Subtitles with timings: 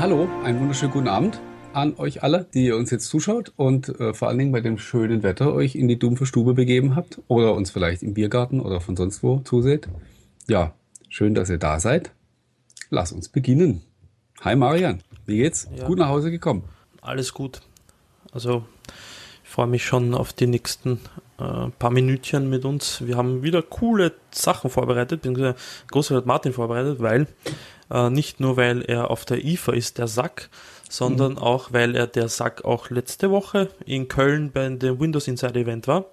[0.00, 1.38] hallo, einen wunderschönen guten Abend
[1.74, 4.78] an euch alle, die ihr uns jetzt zuschaut und äh, vor allen Dingen bei dem
[4.78, 8.80] schönen Wetter euch in die dumpfe Stube begeben habt oder uns vielleicht im Biergarten oder
[8.80, 9.88] von sonst wo zuseht.
[10.48, 10.72] Ja,
[11.10, 12.12] schön, dass ihr da seid.
[12.88, 13.82] Lass uns beginnen.
[14.40, 15.68] Hi Marian, wie geht's?
[15.76, 15.84] Ja.
[15.84, 16.64] Gut nach Hause gekommen?
[17.02, 17.60] Alles gut.
[18.32, 18.64] Also
[19.44, 20.98] ich freue mich schon auf die nächsten
[21.38, 23.06] äh, paar Minütchen mit uns.
[23.06, 25.56] Wir haben wieder coole Sachen vorbereitet, beziehungsweise
[25.88, 27.26] Großvater hat Martin vorbereitet, weil
[27.90, 30.48] äh, nicht nur weil er auf der IFA ist, der Sack,
[30.88, 31.38] sondern mhm.
[31.38, 35.86] auch weil er der Sack auch letzte Woche in Köln bei dem Windows Inside Event
[35.86, 36.06] war.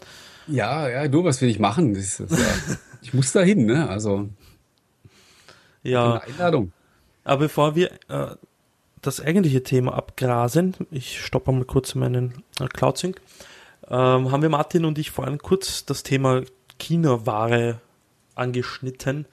[0.47, 1.93] Ja, ja, du, was will ich machen?
[1.93, 3.89] Das ist, ja, ich muss da hin, ne?
[3.89, 4.29] Also
[5.83, 6.13] ja.
[6.13, 6.71] Eine Einladung.
[7.23, 8.35] Aber bevor wir äh,
[9.01, 13.21] das eigentliche Thema abgrasen, ich stoppe mal kurz meinen äh, Cloud Sync,
[13.89, 16.43] ähm, haben wir Martin und ich vorhin kurz das Thema
[16.77, 17.79] China-Ware
[18.35, 19.25] angeschnitten.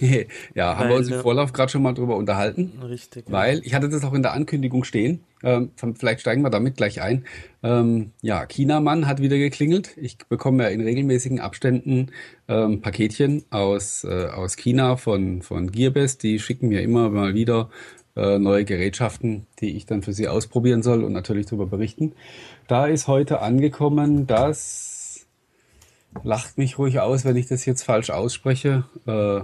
[0.00, 2.72] Ja, weil, haben wir uns im Vorlauf gerade schon mal drüber unterhalten.
[2.82, 3.24] Richtig.
[3.28, 5.24] Weil ich hatte das auch in der Ankündigung stehen.
[5.42, 7.24] Ähm, vielleicht steigen wir damit gleich ein.
[7.62, 9.96] Ähm, ja, Chinamann hat wieder geklingelt.
[9.96, 12.10] Ich bekomme ja in regelmäßigen Abständen
[12.48, 16.22] ähm, Paketchen aus, äh, aus China von, von Gearbest.
[16.22, 17.70] Die schicken mir immer mal wieder
[18.16, 22.14] äh, neue Gerätschaften, die ich dann für sie ausprobieren soll und natürlich darüber berichten.
[22.66, 25.26] Da ist heute angekommen, dass
[26.24, 28.84] lacht mich ruhig aus, wenn ich das jetzt falsch ausspreche.
[29.06, 29.42] Äh,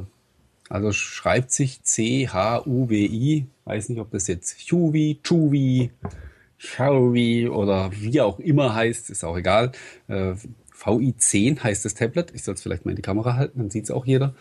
[0.69, 3.47] also schreibt sich C-H-U-W-I.
[3.65, 5.91] Weiß nicht, ob das jetzt Chuwi, Chuwi,
[6.59, 9.73] Xiaomi oder wie auch immer heißt, ist auch egal.
[10.09, 10.35] Äh,
[10.77, 12.33] VI10 heißt das Tablet.
[12.35, 14.35] Ich soll es vielleicht mal in die Kamera halten, dann sieht es auch jeder.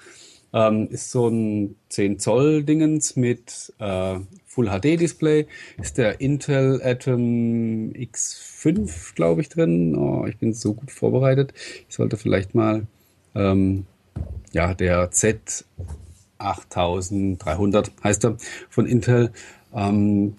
[0.53, 5.47] Ähm, ist so ein 10 Zoll Dingens mit äh, Full HD Display.
[5.81, 9.95] Ist der Intel Atom X5, glaube ich, drin.
[9.95, 11.53] Oh, ich bin so gut vorbereitet.
[11.89, 12.85] Ich sollte vielleicht mal
[13.33, 13.87] ähm,
[14.51, 15.65] ja, der Z
[16.43, 18.37] 8300 heißt er
[18.69, 19.31] von Intel.
[19.73, 20.35] Ähm,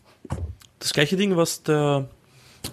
[0.78, 2.08] das gleiche Ding, was der,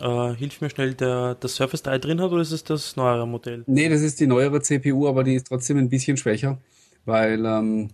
[0.01, 3.27] äh, hilf mir schnell, der, der Surface 3 drin hat, oder ist es das neuere
[3.27, 3.63] Modell?
[3.67, 6.57] Nee, das ist die neuere CPU, aber die ist trotzdem ein bisschen schwächer,
[7.05, 7.89] weil ähm,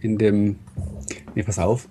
[0.00, 0.58] in dem,
[1.34, 1.88] nee, pass auf,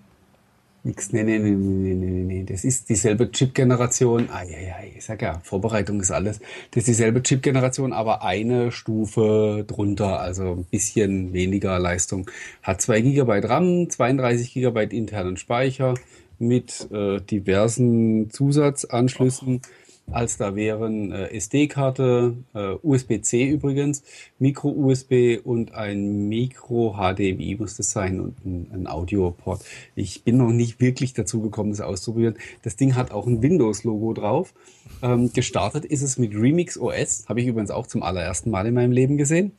[0.84, 4.30] Nix, nee, nee, nee, nee, nee, nee, das ist dieselbe Chip-Generation.
[4.32, 6.40] Ah, ja, ja, ich sag ja, Vorbereitung ist alles.
[6.72, 12.30] Das ist dieselbe Chip-Generation, aber eine Stufe drunter, also ein bisschen weniger Leistung.
[12.64, 15.94] Hat 2 GB RAM, 32 GB internen Speicher
[16.40, 19.62] mit äh, diversen Zusatzanschlüssen.
[19.64, 19.68] Oh
[20.10, 24.04] als da wären äh, SD-Karte, äh, USB-C übrigens,
[24.40, 29.64] Micro-USB und ein Micro-HDMI muss das sein und ein, ein Audio-Port.
[29.96, 32.36] Ich bin noch nicht wirklich dazu gekommen, das auszuprobieren.
[32.62, 34.54] Das Ding hat auch ein Windows-Logo drauf.
[35.02, 38.74] Ähm, gestartet ist es mit Remix OS, habe ich übrigens auch zum allerersten Mal in
[38.74, 39.54] meinem Leben gesehen.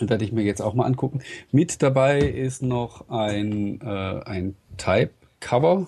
[0.00, 1.20] Werde ich mir jetzt auch mal angucken.
[1.52, 5.86] Mit dabei ist noch ein, äh, ein Type-Cover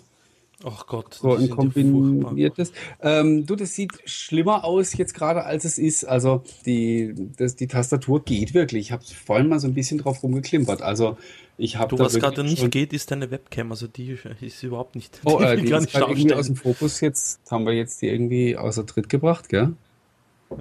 [0.65, 1.15] Ach Gott.
[1.15, 2.73] So ein kombiniertes.
[3.01, 6.05] Ähm, du, das sieht schlimmer aus jetzt gerade, als es ist.
[6.05, 8.87] Also die, das, die Tastatur geht wirklich.
[8.87, 10.83] Ich habe vorhin mal so ein bisschen drauf rumgeklimpert.
[10.83, 11.17] Also
[11.59, 13.71] ich habe Du, was gerade nicht geht, ist deine Webcam.
[13.71, 15.21] Also die ist überhaupt nicht.
[15.25, 17.41] Oh, äh, die, die ist irgendwie aus dem Fokus jetzt.
[17.51, 19.75] Haben wir jetzt die irgendwie außer Tritt gebracht, gell?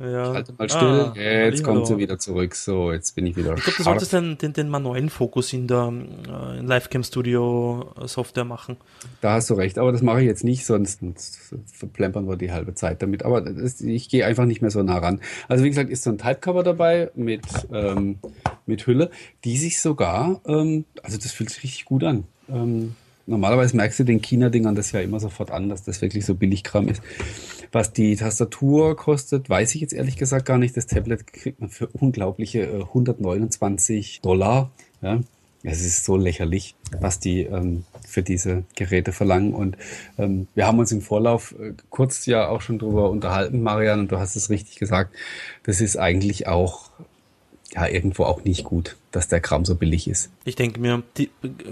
[0.01, 0.33] Ja.
[0.33, 1.11] Halte mal still.
[1.15, 2.55] Ah, jetzt kommt sie wieder zurück.
[2.55, 5.67] So, jetzt bin ich wieder Ich glaube, du solltest den, den, den, manuellen Fokus in
[5.67, 5.91] der
[6.27, 8.77] äh, in Livecam Studio Software machen.
[9.21, 10.99] Da hast du recht, aber das mache ich jetzt nicht, sonst
[11.73, 13.23] verplempern wir die halbe Zeit damit.
[13.23, 15.21] Aber das, ich gehe einfach nicht mehr so nah ran.
[15.47, 18.19] Also wie gesagt, ist so ein Typecover dabei mit, ähm,
[18.65, 19.09] mit Hülle,
[19.45, 22.25] die sich sogar, ähm, also das fühlt sich richtig gut an.
[22.49, 22.95] Ähm,
[23.27, 26.87] normalerweise merkst du den China-Dingern das ja immer sofort an, dass das wirklich so Billigkram
[26.87, 27.01] ist.
[27.71, 30.75] Was die Tastatur kostet, weiß ich jetzt ehrlich gesagt gar nicht.
[30.75, 34.71] Das Tablet kriegt man für unglaubliche äh, 129 Dollar.
[35.01, 35.19] Ja.
[35.63, 39.53] Es ist so lächerlich, was die ähm, für diese Geräte verlangen.
[39.53, 39.77] Und
[40.17, 44.11] ähm, wir haben uns im Vorlauf äh, kurz ja auch schon drüber unterhalten, Marian, und
[44.11, 45.13] du hast es richtig gesagt.
[45.63, 46.89] Das ist eigentlich auch
[47.77, 50.31] ja irgendwo auch nicht gut, dass der Kram so billig ist.
[50.45, 51.29] Ich denke mir, die,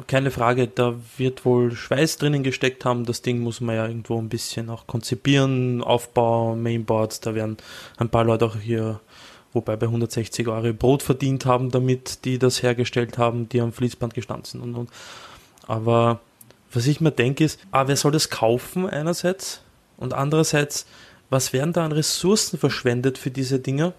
[0.08, 3.06] keine Frage, da wird wohl Schweiß drinnen gesteckt haben.
[3.06, 7.58] Das Ding muss man ja irgendwo ein bisschen auch konzipieren, Aufbau, Mainboards, da werden
[7.98, 9.00] ein paar Leute auch hier,
[9.52, 14.14] wobei bei 160 Euro Brot verdient haben, damit die das hergestellt haben, die am Fließband
[14.14, 14.90] gestanden sind und und.
[15.68, 16.20] Aber
[16.72, 19.62] was ich mir denke ist, ah, wer soll das kaufen einerseits
[19.98, 20.86] und andererseits,
[21.32, 23.94] was werden da an Ressourcen verschwendet für diese Dinger?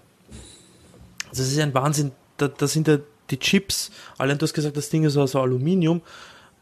[1.29, 2.11] Das ist ein Wahnsinn.
[2.37, 6.01] Da, da sind ja die Chips, allein du hast gesagt, das Ding ist also Aluminium.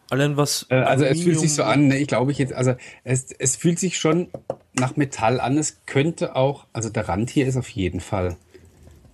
[0.09, 0.65] Allein was.
[0.69, 3.31] Äh, also Aluminium es fühlt sich so an, ne, ich glaube ich jetzt, also es,
[3.31, 4.27] es fühlt sich schon
[4.73, 5.57] nach Metall an.
[5.57, 8.37] Es könnte auch, also der Rand hier ist auf jeden Fall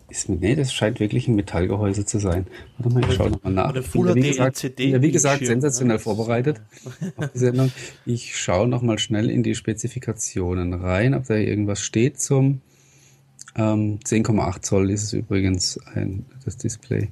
[0.10, 2.48] Ist nee, das scheint wirklich ein Metallgehäuse zu sein.
[2.78, 3.70] Warte mal, ich schaue nochmal nach.
[3.70, 6.04] Oder Full wie gesagt, ja, wie gesagt sensationell ja.
[6.04, 6.62] vorbereitet.
[8.06, 12.62] Ich schaue nochmal schnell in die Spezifikationen rein, ob da irgendwas steht zum
[13.56, 17.10] ähm, 10,8 Zoll ist es übrigens ein, das Display.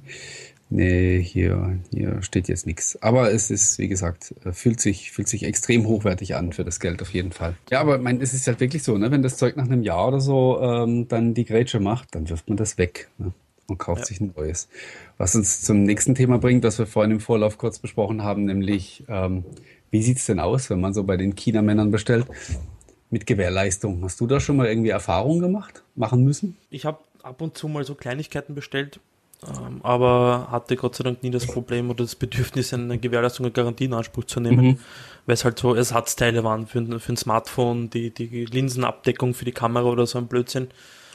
[0.72, 3.02] Nee, hier, hier steht jetzt nichts.
[3.02, 6.80] Aber es ist, wie gesagt, äh, fühlt sich, fühlt sich extrem hochwertig an für das
[6.80, 7.56] Geld auf jeden Fall.
[7.72, 9.10] Ja, aber mein, es ist halt wirklich so, ne?
[9.10, 12.50] wenn das Zeug nach einem Jahr oder so ähm, dann die Grätsche macht, dann wirft
[12.50, 13.34] man das weg ne?
[13.66, 14.06] und kauft ja.
[14.06, 14.70] sich ein neues.
[15.18, 19.04] Was uns zum nächsten Thema bringt, was wir vorhin im Vorlauf kurz besprochen haben, nämlich
[19.08, 19.46] ähm,
[19.90, 22.28] wie sieht's denn aus, wenn man so bei den China-Männern bestellt
[23.10, 24.04] mit Gewährleistung?
[24.04, 26.58] Hast du da schon mal irgendwie Erfahrungen gemacht, machen müssen?
[26.70, 29.00] Ich habe ab und zu mal so Kleinigkeiten bestellt,
[29.48, 33.54] ähm, aber hatte Gott sei Dank nie das Problem oder das Bedürfnis, eine Gewährleistung und
[33.54, 34.80] Garantie in Anspruch zu nehmen, mhm.
[35.26, 39.52] weil es halt so Ersatzteile waren für, für ein Smartphone, die, die Linsenabdeckung für die
[39.52, 40.70] Kamera oder so ein Blödsinn.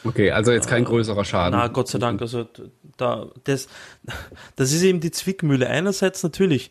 [0.05, 1.59] Okay, also jetzt kein äh, größerer Schaden.
[1.59, 2.21] Na, Gott sei Dank.
[2.21, 2.47] Also
[2.97, 3.69] da, das,
[4.57, 5.69] das ist eben die Zwickmühle.
[5.69, 6.71] Einerseits natürlich,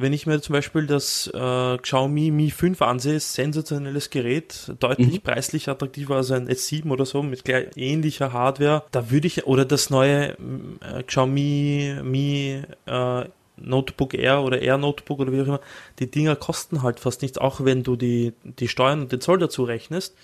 [0.00, 5.20] wenn ich mir zum Beispiel das äh, Xiaomi Mi 5 ansehe, sensationelles Gerät, deutlich mhm.
[5.20, 8.84] preislich attraktiver als ein S7 oder so mit gleich ähnlicher Hardware.
[8.92, 13.24] Da würde ich, oder das neue äh, Xiaomi Mi äh,
[13.56, 15.60] Notebook Air oder Air Notebook oder wie auch immer,
[15.98, 19.38] die Dinger kosten halt fast nichts, auch wenn du die, die Steuern und den Zoll
[19.38, 20.14] dazu rechnest.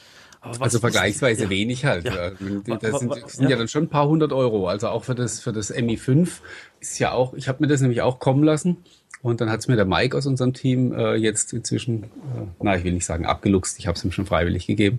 [0.60, 1.50] Also vergleichsweise ja.
[1.50, 2.04] wenig halt.
[2.04, 2.30] Ja.
[2.30, 3.50] Das sind, das sind ja.
[3.50, 3.56] ja.
[3.56, 4.68] dann schon ein paar hundert Euro.
[4.68, 6.42] Also auch für das, für das Mi 5
[6.80, 8.84] ist ja auch, ich habe mir das nämlich auch kommen lassen.
[9.24, 12.76] Und dann hat es mir der Mike aus unserem Team äh, jetzt inzwischen, äh, na,
[12.76, 14.98] ich will nicht sagen abgeluchst, ich habe es ihm schon freiwillig gegeben.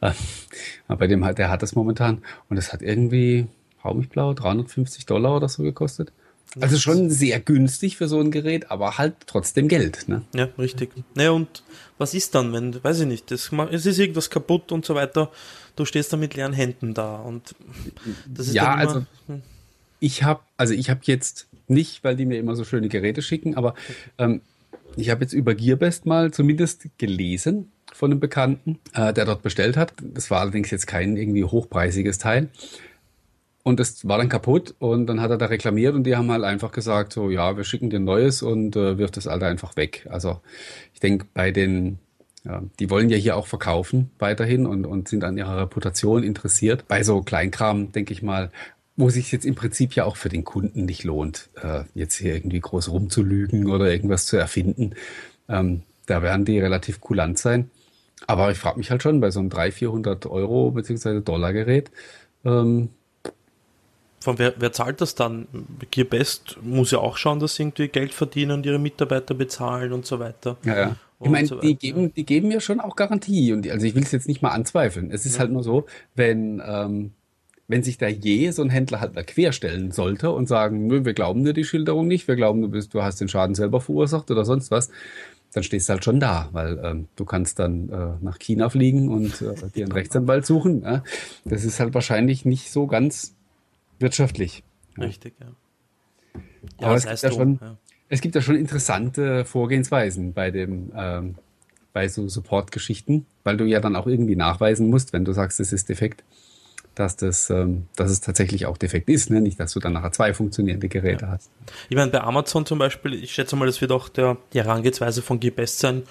[0.00, 0.12] Äh,
[0.86, 3.48] aber dem hat, der hat das momentan und es hat irgendwie,
[3.82, 6.12] hau mich blau, 350 Dollar oder so gekostet.
[6.60, 10.04] Also schon sehr günstig für so ein Gerät, aber halt trotzdem Geld.
[10.06, 10.22] Ne?
[10.36, 10.90] Ja, richtig.
[11.16, 11.64] Naja, und
[11.98, 15.32] was ist dann, wenn, weiß ich nicht, das, es ist irgendwas kaputt und so weiter,
[15.74, 17.56] du stehst da mit leeren Händen da und
[18.28, 19.06] das ist ja, immer, also
[19.98, 23.56] ich habe, also ich habe jetzt nicht, weil die mir immer so schöne Geräte schicken,
[23.56, 23.74] aber
[24.18, 24.40] ähm,
[24.96, 29.76] ich habe jetzt über Gearbest mal zumindest gelesen von einem Bekannten, äh, der dort bestellt
[29.76, 29.92] hat.
[30.02, 32.48] Das war allerdings jetzt kein irgendwie hochpreisiges Teil.
[33.62, 36.44] Und das war dann kaputt und dann hat er da reklamiert und die haben halt
[36.44, 39.76] einfach gesagt, so ja, wir schicken dir ein neues und äh, wirft das alte einfach
[39.76, 40.06] weg.
[40.10, 40.40] Also
[40.92, 41.98] ich denke, bei den,
[42.44, 46.86] ja, die wollen ja hier auch verkaufen weiterhin und, und sind an ihrer Reputation interessiert.
[46.88, 48.50] Bei so Kleinkram, denke ich mal,
[48.96, 52.34] wo sich jetzt im Prinzip ja auch für den Kunden nicht lohnt, äh, jetzt hier
[52.34, 54.94] irgendwie groß rumzulügen oder irgendwas zu erfinden.
[55.48, 57.70] Ähm, da werden die relativ kulant sein.
[58.26, 61.20] Aber ich frage mich halt schon, bei so einem 300, 400 Euro bzw.
[61.20, 61.90] Dollar Gerät.
[62.44, 62.90] Ähm,
[64.20, 65.48] Von wer, wer zahlt das dann?
[65.90, 70.06] Gearbest muss ja auch schauen, dass sie irgendwie Geld verdienen und ihre Mitarbeiter bezahlen und
[70.06, 70.56] so weiter.
[70.64, 70.96] Ja, ja.
[71.20, 73.52] Ich meine, so die geben, die geben ja schon auch Garantie.
[73.52, 75.10] Und die, also ich will es jetzt nicht mal anzweifeln.
[75.10, 75.40] Es ist ja.
[75.40, 77.12] halt nur so, wenn ähm,
[77.66, 81.14] wenn sich da je so ein Händler halt mal querstellen sollte und sagen, nö, wir
[81.14, 84.30] glauben dir die Schilderung nicht, wir glauben, du bist, du hast den Schaden selber verursacht
[84.30, 84.90] oder sonst was,
[85.52, 89.08] dann stehst du halt schon da, weil ähm, du kannst dann äh, nach China fliegen
[89.08, 90.82] und äh, dir einen Rechtsanwalt suchen.
[90.82, 91.02] Ja?
[91.44, 93.34] Das ist halt wahrscheinlich nicht so ganz
[93.98, 94.62] wirtschaftlich.
[94.98, 95.04] Ja?
[95.04, 95.46] Richtig, ja.
[96.80, 97.60] ja Aber es gibt, ja schon,
[98.08, 101.36] es gibt ja schon interessante Vorgehensweisen bei dem ähm,
[101.92, 105.72] bei so Support-Geschichten, weil du ja dann auch irgendwie nachweisen musst, wenn du sagst, es
[105.72, 106.24] ist defekt
[106.94, 109.40] dass das, ähm, dass es tatsächlich auch defekt ist, ne?
[109.40, 111.32] nicht, dass du dann nachher zwei funktionierende Geräte ja.
[111.32, 111.50] hast.
[111.88, 115.22] Ich meine, bei Amazon zum Beispiel, ich schätze mal, das wird auch der, die Herangehensweise
[115.22, 116.04] von GBest sein,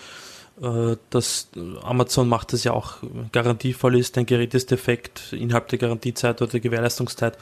[0.62, 1.50] äh, dass
[1.81, 2.98] Amazon macht das ja auch
[3.31, 7.38] garantievoll ist, dein Gerät ist defekt innerhalb der Garantiezeit oder der Gewährleistungszeit.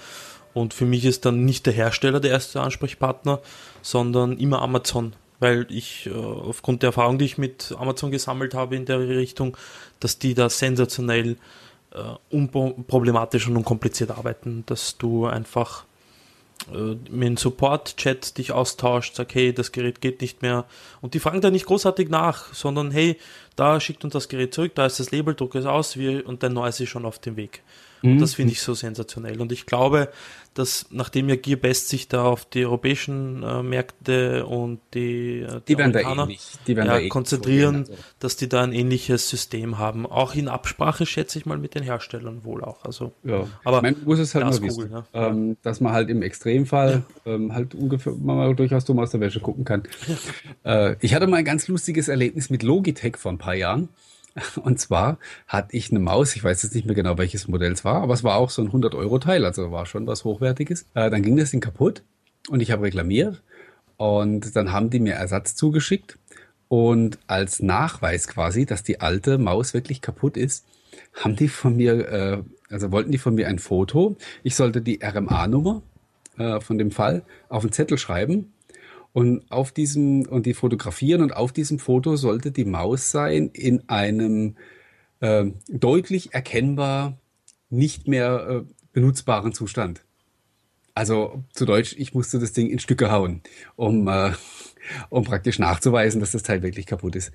[0.54, 3.40] Und für mich ist dann nicht der Hersteller der erste Ansprechpartner,
[3.82, 8.76] sondern immer Amazon, weil ich äh, aufgrund der Erfahrung, die ich mit Amazon gesammelt habe
[8.76, 9.58] in der Richtung,
[10.00, 11.38] dass die da sensationell
[12.30, 15.86] unproblematisch und unkompliziert arbeiten, dass du einfach
[16.72, 20.66] äh, mit dem Support-Chat dich austauscht, sag, hey, das Gerät geht nicht mehr.
[21.02, 23.18] Und die fragen da nicht großartig nach, sondern hey,
[23.56, 26.44] da schickt uns das Gerät zurück, da ist das Label, druck es aus wir, und
[26.44, 27.62] dein neues ist schon auf dem Weg.
[28.02, 28.20] Mhm.
[28.20, 29.40] das finde ich so sensationell.
[29.42, 30.10] Und ich glaube,
[30.54, 35.76] dass nachdem ja Gearbest sich da auf die europäischen äh, Märkte und die, äh, die,
[35.76, 36.28] die Amerikaner
[36.68, 37.94] die ja, konzentrieren, also.
[38.20, 40.06] dass die da ein ähnliches System haben.
[40.06, 42.84] Auch in Absprache, schätze ich mal, mit den Herstellern wohl auch.
[42.84, 43.48] Also, ja.
[43.64, 45.06] aber man muss es halt nur wissen, ne?
[45.14, 47.34] ähm, dass man halt im Extremfall ja.
[47.34, 49.84] ähm, halt ungefähr mal durchaus dumm aus der Wäsche gucken kann.
[50.66, 53.88] äh, ich hatte mal ein ganz lustiges Erlebnis mit Logitech vor ein paar Jahren.
[54.64, 57.84] Und zwar hatte ich eine Maus, ich weiß jetzt nicht mehr genau, welches Modell es
[57.84, 60.86] war, aber es war auch so ein 100-Euro-Teil, also war schon was Hochwertiges.
[60.94, 62.04] Äh, dann ging das Ding kaputt
[62.50, 63.42] und ich habe reklamiert
[63.98, 66.18] und dann haben die mir Ersatz zugeschickt
[66.70, 70.66] und als Nachweis quasi, dass die alte Maus wirklich kaputt ist,
[71.14, 74.16] haben die von mir, äh, also wollten die von mir ein Foto.
[74.44, 75.82] Ich sollte die RMA-Nummer
[76.38, 78.54] äh, von dem Fall auf einen Zettel schreiben
[79.14, 83.88] und auf diesem und die fotografieren und auf diesem Foto sollte die Maus sein in
[83.90, 84.56] einem
[85.20, 87.18] äh, deutlich erkennbar
[87.70, 90.04] nicht mehr äh, benutzbaren Zustand.
[90.94, 93.42] Also zu Deutsch, ich musste das Ding in Stücke hauen,
[93.76, 94.34] um, äh,
[95.10, 97.32] um praktisch nachzuweisen, dass das Teil wirklich kaputt ist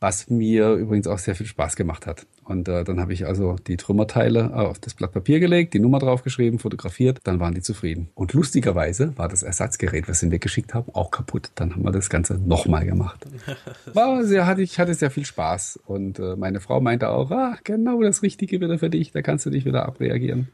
[0.00, 2.26] was mir übrigens auch sehr viel Spaß gemacht hat.
[2.44, 5.98] Und äh, dann habe ich also die Trümmerteile auf das Blatt Papier gelegt, die Nummer
[5.98, 8.08] draufgeschrieben, fotografiert, dann waren die zufrieden.
[8.14, 11.50] Und lustigerweise war das Ersatzgerät, was sie mir geschickt haben, auch kaputt.
[11.56, 13.26] Dann haben wir das Ganze nochmal gemacht.
[13.94, 15.80] War sehr, hatte, ich hatte sehr viel Spaß.
[15.86, 19.46] Und äh, meine Frau meinte auch, ah, genau das Richtige wieder für dich, da kannst
[19.46, 20.48] du dich wieder abreagieren.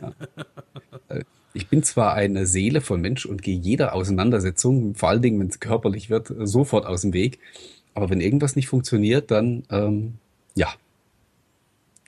[0.00, 0.12] Ja.
[1.08, 1.24] Äh,
[1.56, 5.46] ich bin zwar eine Seele von Mensch und gehe jeder Auseinandersetzung, vor allen Dingen, wenn
[5.46, 7.38] es körperlich wird, sofort aus dem Weg.
[7.96, 10.18] Aber wenn irgendwas nicht funktioniert, dann ähm,
[10.54, 10.68] ja,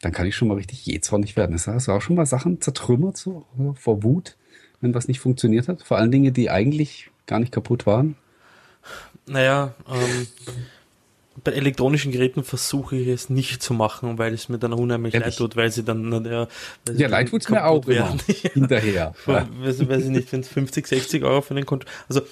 [0.03, 1.53] dann kann ich schon mal richtig jähzornig werden.
[1.53, 4.37] Das hast du auch schon mal Sachen zertrümmert so vor Wut,
[4.83, 5.83] wenn was nicht funktioniert hat.
[5.83, 8.17] Vor allen Dingen, die eigentlich gar nicht kaputt waren.
[9.27, 10.27] Naja, ähm,
[11.43, 15.29] bei elektronischen Geräten versuche ich es nicht zu machen, weil es mir dann unheimlich Ehrlich?
[15.29, 16.49] leid tut, weil sie dann ja,
[16.93, 18.21] ja leid tut es mir auch werden.
[18.53, 19.15] hinterher.
[19.27, 19.49] ja.
[19.59, 21.87] Weiß, weiß ich nicht, wenn es 50, 60 Euro für den Konto.
[22.11, 22.23] Also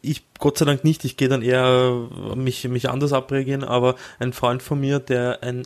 [0.00, 4.32] ich Gott sei Dank nicht, ich gehe dann eher mich, mich anders abreagieren, aber ein
[4.32, 5.64] Freund von mir, der ein,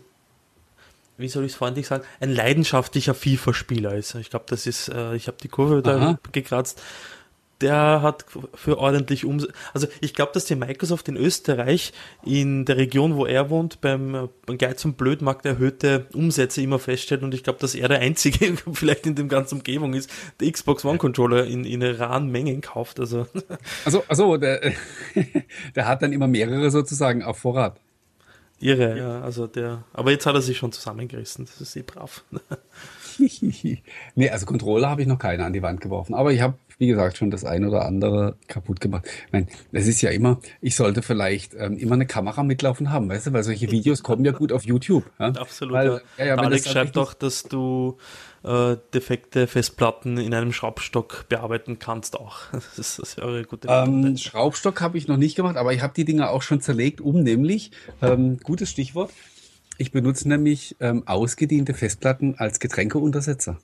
[1.17, 4.15] wie soll ich es freundlich sagen, ein leidenschaftlicher FIFA-Spieler ist.
[4.17, 6.83] Ich glaube, das ist, äh, ich habe die Kurve da gekratzt
[7.61, 9.51] der hat für ordentlich Umsatz.
[9.73, 11.93] Also ich glaube, dass die Microsoft in Österreich,
[12.25, 17.23] in der Region, wo er wohnt, beim, beim Geiz und Blödmarkt erhöhte Umsätze immer feststellt
[17.23, 20.11] und ich glaube, dass er der Einzige vielleicht in dem ganzen Umgebung ist,
[20.41, 23.01] der Xbox One Controller in, in raren Mengen kauft.
[23.01, 23.27] Also,
[23.85, 24.73] also, also der,
[25.75, 27.81] der hat dann immer mehrere sozusagen auf Vorrat.
[28.59, 32.25] Irre, ja, also der, aber jetzt hat er sich schon zusammengerissen, das ist eh brav.
[34.15, 36.87] nee, also Controller habe ich noch keine an die Wand geworfen, aber ich habe wie
[36.87, 39.07] gesagt, schon das ein oder andere kaputt gemacht.
[39.27, 43.09] Ich meine, es ist ja immer, ich sollte vielleicht ähm, immer eine Kamera mitlaufen haben,
[43.09, 45.05] weißt du, weil solche Videos kommen ja gut auf YouTube.
[45.19, 45.29] Ja?
[45.29, 45.75] Absolut.
[45.75, 46.27] Weil, ja.
[46.27, 47.97] Ja, Alex schreibt doch, dass du
[48.45, 52.41] äh, defekte Festplatten in einem Schraubstock bearbeiten kannst auch.
[52.53, 55.83] Das ist, das wäre eine gute ähm, Schraubstock habe ich noch nicht gemacht, aber ich
[55.83, 57.71] habe die Dinger auch schon zerlegt, um nämlich,
[58.03, 59.11] ähm, gutes Stichwort,
[59.79, 63.59] ich benutze nämlich ähm, ausgediente Festplatten als Getränkeuntersetzer.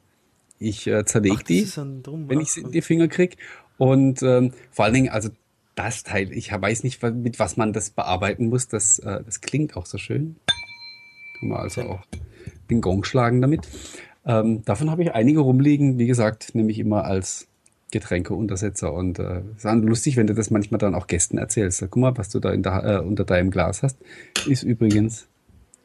[0.62, 1.66] Ich äh, zerlege die,
[2.02, 3.37] Drum, wenn ich sie in die Finger krieg.
[3.78, 5.31] Und ähm, vor allen Dingen, also
[5.75, 8.69] das Teil, ich weiß nicht, mit was man das bearbeiten muss.
[8.69, 10.37] Das, äh, das klingt auch so schön.
[11.40, 12.00] Kann man also auch
[12.71, 13.69] den Gong schlagen damit.
[14.25, 17.49] Ähm, davon habe ich einige rumliegen, wie gesagt, nämlich immer als
[17.90, 18.92] Getränkeuntersetzer.
[18.92, 21.81] Und äh, ist lustig, wenn du das manchmal dann auch Gästen erzählst.
[21.81, 23.99] Guck mal, was du da der, äh, unter deinem Glas hast,
[24.47, 25.26] ist übrigens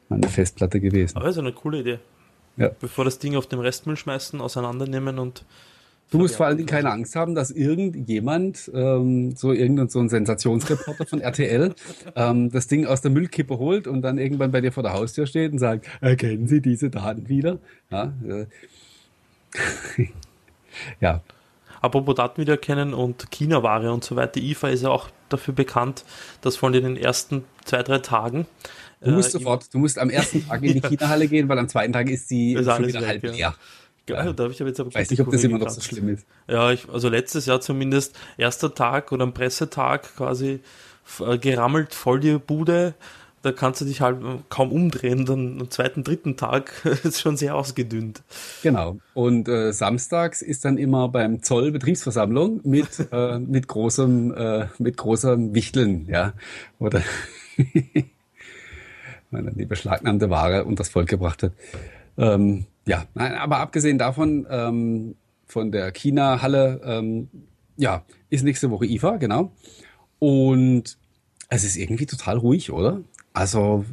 [0.09, 1.17] meine Festplatte gewesen.
[1.17, 1.99] Aber ist eine coole Idee.
[2.57, 2.71] Ja.
[2.79, 5.45] Bevor das Ding auf den Restmüll schmeißen, auseinandernehmen und.
[6.09, 10.07] Du musst vor allen Dingen keine Angst haben, dass irgendjemand, ähm, so irgendein so ein
[10.07, 11.75] Sensationsreporter von RTL,
[12.15, 15.27] ähm, das Ding aus der Müllkippe holt und dann irgendwann bei dir vor der Haustür
[15.27, 17.59] steht und sagt, erkennen Sie diese Daten wieder?
[17.91, 18.13] Ja.
[18.25, 18.45] Äh,
[21.01, 21.21] ja.
[21.81, 24.39] Apropos Daten wiedererkennen und China-Ware und so weiter.
[24.39, 26.05] IFA ist ja auch dafür bekannt,
[26.41, 28.47] dass von den ersten zwei, drei Tagen
[29.01, 31.69] Du musst äh, sofort, du musst am ersten Tag in die China-Halle gehen, weil am
[31.69, 33.55] zweiten Tag ist sie ist schon wieder weg, halb leer.
[34.07, 34.33] Ja.
[34.33, 36.25] da habe ich aber jetzt aber Weiß nicht, ob das immer noch so schlimm ist.
[36.47, 40.61] Ja, ich, also letztes Jahr zumindest, erster Tag oder am Pressetag quasi
[41.19, 42.95] äh, gerammelt, voll die Bude.
[43.43, 44.17] Da kannst du dich halt
[44.49, 45.25] kaum umdrehen.
[45.25, 46.73] Dann am zweiten, dritten Tag
[47.03, 48.23] ist schon sehr ausgedünnt.
[48.63, 48.97] Genau.
[49.13, 54.97] Und äh, samstags ist dann immer beim Zoll Betriebsversammlung mit, äh, mit großem, äh, mit
[54.97, 56.33] großem Wichteln, ja.
[56.79, 57.03] Oder
[59.31, 61.53] meine, die beschlagnahmte Ware und das Volk gebracht hat.
[62.17, 65.15] Ähm, ja, nein, aber abgesehen davon, ähm,
[65.45, 67.29] von der China-Halle, ähm,
[67.77, 69.51] ja, ist nächste Woche IFA, genau.
[70.19, 70.97] Und
[71.49, 73.01] es ist irgendwie total ruhig, oder?
[73.33, 73.85] Also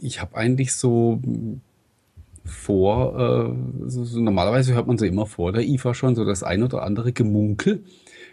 [0.00, 1.20] ich habe eigentlich so
[2.44, 6.62] vor, äh, so, normalerweise hört man so immer vor der IFA schon so das ein
[6.62, 7.84] oder andere Gemunkel,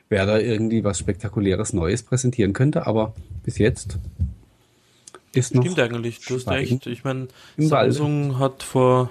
[0.09, 3.13] wer da irgendwie was Spektakuläres Neues präsentieren könnte, aber
[3.43, 3.99] bis jetzt
[5.33, 5.63] ist noch.
[5.63, 6.85] Stimmt eigentlich, du hast recht.
[6.87, 9.09] Ich meine, Samsung hat vor,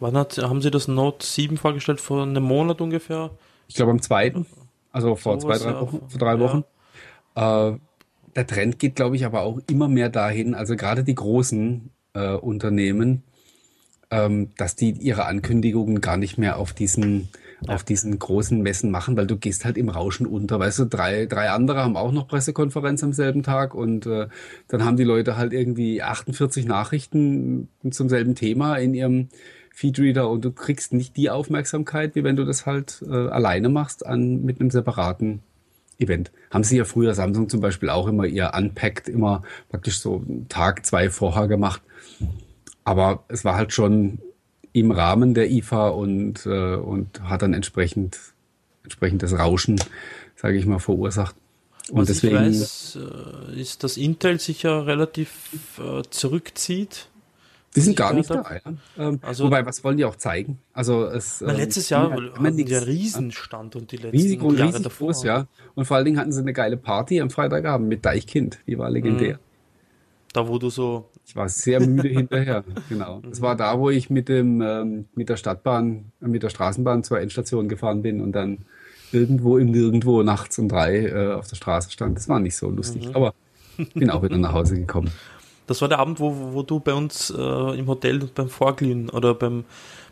[0.00, 2.00] wann hat, haben sie das Note 7 vorgestellt?
[2.00, 3.30] Vor einem Monat ungefähr?
[3.68, 4.46] Ich glaube am zweiten,
[4.92, 6.64] also vor so zwei, drei Wochen, vor drei Wochen.
[7.36, 7.68] Ja.
[7.70, 7.78] Äh,
[8.36, 12.34] der Trend geht, glaube ich, aber auch immer mehr dahin, also gerade die großen äh,
[12.34, 13.22] Unternehmen,
[14.10, 17.28] ähm, dass die ihre Ankündigungen gar nicht mehr auf diesen
[17.68, 20.58] auf diesen großen Messen machen, weil du gehst halt im Rauschen unter.
[20.58, 24.28] Weißt du, drei, drei andere haben auch noch Pressekonferenz am selben Tag und äh,
[24.68, 29.28] dann haben die Leute halt irgendwie 48 Nachrichten zum selben Thema in ihrem
[29.72, 34.06] Feedreader und du kriegst nicht die Aufmerksamkeit, wie wenn du das halt äh, alleine machst
[34.06, 35.40] an mit einem separaten
[35.98, 36.32] Event.
[36.50, 40.48] Haben sie ja früher Samsung zum Beispiel auch immer ihr Unpacked immer praktisch so einen
[40.48, 41.82] Tag, zwei vorher gemacht.
[42.84, 44.18] Aber es war halt schon
[44.74, 48.18] im Rahmen der IFA und, äh, und hat dann entsprechend,
[48.82, 49.80] entsprechend das Rauschen,
[50.36, 51.34] sage ich mal, verursacht.
[51.90, 52.98] Und Was deswegen ich weiß,
[53.54, 55.30] äh, ist, dass Intel sich ja relativ
[55.78, 57.08] äh, zurückzieht
[57.76, 58.44] die sind gar nicht da.
[58.64, 59.08] Ja.
[59.08, 60.58] Ähm, also, wobei, was wollen die auch zeigen?
[60.72, 64.68] Also es, ähm, letztes Jahr hatten die einen Riesenstand und die letzten riesig und Jahre
[64.70, 65.08] riesig davor.
[65.08, 65.46] Groß, ja.
[65.74, 68.58] Und vor allen Dingen hatten sie eine geile Party am Freitagabend mit Deichkind.
[68.66, 69.34] Die war legendär.
[69.34, 69.38] Mhm.
[70.34, 71.10] Da, wo du so.
[71.24, 73.20] Ich war sehr müde hinterher, genau.
[73.20, 77.20] Das war da, wo ich mit dem, ähm, mit der Stadtbahn, mit der Straßenbahn zur
[77.20, 78.58] Endstation gefahren bin und dann
[79.12, 82.18] irgendwo im Nirgendwo nachts um drei äh, auf der Straße stand.
[82.18, 83.14] Das war nicht so lustig, mhm.
[83.14, 83.32] aber
[83.94, 85.12] bin auch wieder nach Hause gekommen.
[85.68, 89.34] Das war der Abend, wo, wo du bei uns äh, im Hotel beim Vorglühen oder
[89.34, 89.64] beim,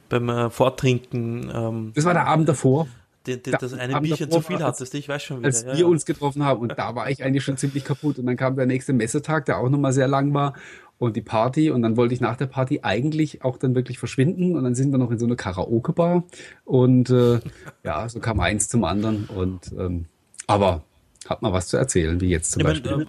[0.08, 1.50] beim äh, Vortrinken.
[1.52, 2.86] Ähm, das war der Abend davor.
[3.26, 5.46] Die, die, das eine Bierchen davor, zu viel hattest, ich weiß schon wieder.
[5.46, 8.18] Als ja, wir uns getroffen haben und da war ich eigentlich schon ziemlich kaputt.
[8.18, 10.54] Und dann kam der nächste Messetag, der auch nochmal sehr lang war
[10.98, 14.56] und die Party und dann wollte ich nach der Party eigentlich auch dann wirklich verschwinden
[14.56, 16.24] und dann sind wir noch in so eine Karaoke-Bar
[16.64, 17.40] und äh,
[17.84, 20.06] ja, so kam eins zum anderen und ähm,
[20.46, 20.82] aber
[21.28, 22.90] hat mal was zu erzählen, wie jetzt zum ich Beispiel.
[22.90, 23.06] Mein, äh,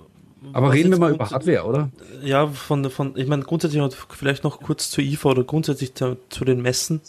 [0.54, 1.90] aber reden wir mal über Hardware, oder?
[2.24, 6.46] Ja, von, von ich meine, grundsätzlich vielleicht noch kurz zur IFA oder grundsätzlich zu, zu
[6.46, 7.02] den Messen.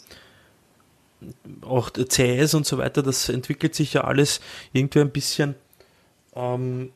[1.61, 4.39] Auch CS und so weiter, das entwickelt sich ja alles
[4.73, 5.55] irgendwie ein bisschen.
[6.35, 6.91] Ähm,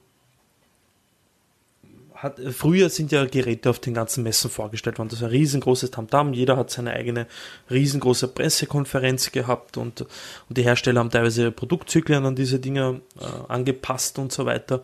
[2.21, 5.07] hat, früher sind ja Geräte auf den ganzen Messen vorgestellt worden.
[5.07, 6.33] Das ist ein riesengroßes Tamtam.
[6.33, 7.27] Jeder hat seine eigene
[7.71, 14.19] riesengroße Pressekonferenz gehabt und, und die Hersteller haben teilweise Produktzyklen an diese Dinge äh, angepasst
[14.19, 14.83] und so weiter.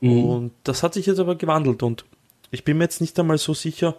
[0.00, 0.24] Mhm.
[0.24, 2.04] Und das hat sich jetzt aber gewandelt und
[2.50, 3.96] ich bin mir jetzt nicht einmal so sicher.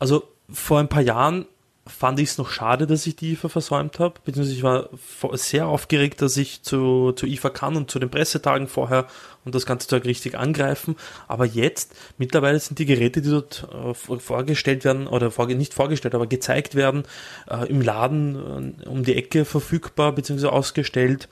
[0.00, 1.46] Also vor ein paar Jahren
[1.90, 4.88] fand ich es noch schade, dass ich die IFA versäumt habe, beziehungsweise ich war
[5.36, 9.06] sehr aufgeregt, dass ich zu, zu IFA kann und zu den Pressetagen vorher
[9.44, 10.96] und das ganze Zeug richtig angreifen.
[11.28, 16.14] Aber jetzt, mittlerweile sind die Geräte, die dort äh, vorgestellt werden, oder vor, nicht vorgestellt,
[16.14, 17.04] aber gezeigt werden,
[17.48, 21.28] äh, im Laden äh, um die Ecke verfügbar, beziehungsweise ausgestellt.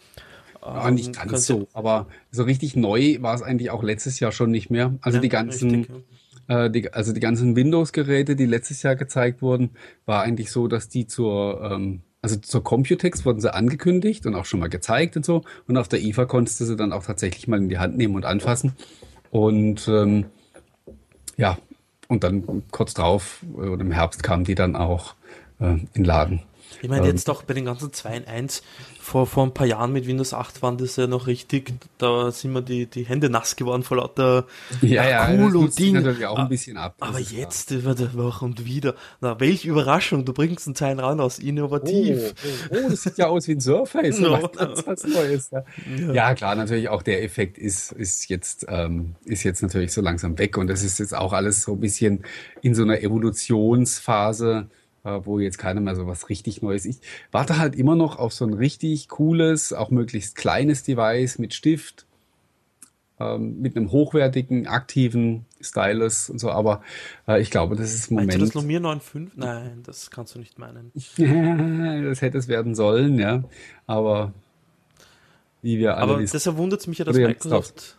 [0.60, 4.50] Ja, nicht ganz so, aber so richtig neu war es eigentlich auch letztes Jahr schon
[4.50, 4.94] nicht mehr.
[5.00, 6.02] Also ja, die ganzen, richtig, ja.
[6.48, 9.70] Äh, die, also die ganzen Windows-Geräte, die letztes Jahr gezeigt wurden,
[10.06, 14.44] war eigentlich so, dass die zur, ähm, also zur Computex wurden sie angekündigt und auch
[14.44, 15.44] schon mal gezeigt und so.
[15.68, 18.16] Und auf der IFA konntest du sie dann auch tatsächlich mal in die Hand nehmen
[18.16, 18.72] und anfassen.
[19.30, 20.26] Und ähm,
[21.36, 21.58] ja,
[22.08, 25.14] und dann kurz drauf, oder im Herbst kamen die dann auch
[25.60, 26.42] äh, in Laden.
[26.82, 28.62] Ich meine, jetzt ähm, doch bei den ganzen 2 in 1
[29.08, 32.52] vor, vor ein paar Jahren mit Windows 8 waren das ja noch richtig, da sind
[32.52, 34.46] mir die, die Hände nass geworden vor lauter
[34.82, 35.94] ja, ja, cool und Ding.
[35.94, 36.94] natürlich auch ein bisschen ab.
[37.00, 37.84] Aber jetzt klar.
[37.84, 38.94] wird Woche und wieder.
[39.20, 42.34] Na, welche Überraschung, du bringst einen Zeilen ran aus innovativ.
[42.44, 44.18] Oh, oh, oh, das sieht ja aus wie ein Surface.
[44.20, 44.50] no.
[44.54, 45.50] was, was Neues.
[45.50, 45.64] Ja.
[45.98, 46.12] Ja.
[46.12, 46.34] ja.
[46.34, 50.58] klar, natürlich auch der Effekt ist, ist jetzt, ähm, ist jetzt natürlich so langsam weg
[50.58, 52.24] und das ist jetzt auch alles so ein bisschen
[52.60, 54.68] in so einer Evolutionsphase
[55.08, 56.84] äh, wo jetzt keiner mehr so was richtig Neues.
[56.84, 56.98] Ich
[57.30, 62.06] warte halt immer noch auf so ein richtig cooles, auch möglichst kleines Device mit Stift,
[63.18, 66.82] ähm, mit einem hochwertigen, aktiven Stylus und so, aber
[67.26, 68.38] äh, ich glaube, das ist im Moment.
[68.38, 69.30] Meinst du das Lumia 9.5?
[69.36, 70.92] Nein, das kannst du nicht meinen.
[72.04, 73.42] das hätte es werden sollen, ja,
[73.86, 74.32] aber
[75.62, 77.98] wie wir alle Aber deshalb wundert es mich ja, dass Microsoft,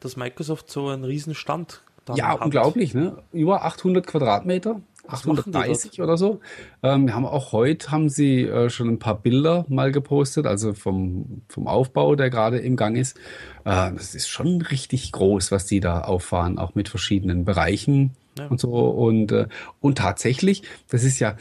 [0.00, 1.82] dass Microsoft so einen riesen Stand
[2.14, 2.42] ja, hat.
[2.42, 3.22] unglaublich, ne?
[3.32, 6.40] Über 800 Quadratmeter 830 oder so.
[6.82, 10.74] Ähm, wir haben auch heute haben sie äh, schon ein paar Bilder mal gepostet, also
[10.74, 13.16] vom, vom Aufbau, der gerade im Gang ist.
[13.64, 18.46] Äh, das ist schon richtig groß, was die da auffahren, auch mit verschiedenen Bereichen ja.
[18.46, 18.70] und so.
[18.70, 19.48] Und, äh,
[19.80, 21.36] und tatsächlich, das ist ja,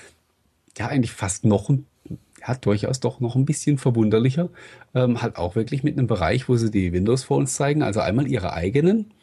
[0.77, 1.85] ja eigentlich fast noch ein
[2.47, 4.49] ja, durchaus doch noch ein bisschen verwunderlicher.
[4.95, 8.27] Ähm, halt auch wirklich mit einem Bereich, wo sie die Windows Phones zeigen, also einmal
[8.27, 9.13] ihre eigenen.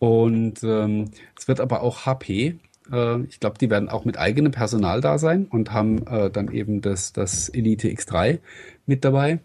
[0.00, 5.00] Und ähm, es wird aber auch HP ich glaube, die werden auch mit eigenem Personal
[5.00, 8.40] da sein und haben äh, dann eben das, das Elite X3
[8.86, 9.38] mit dabei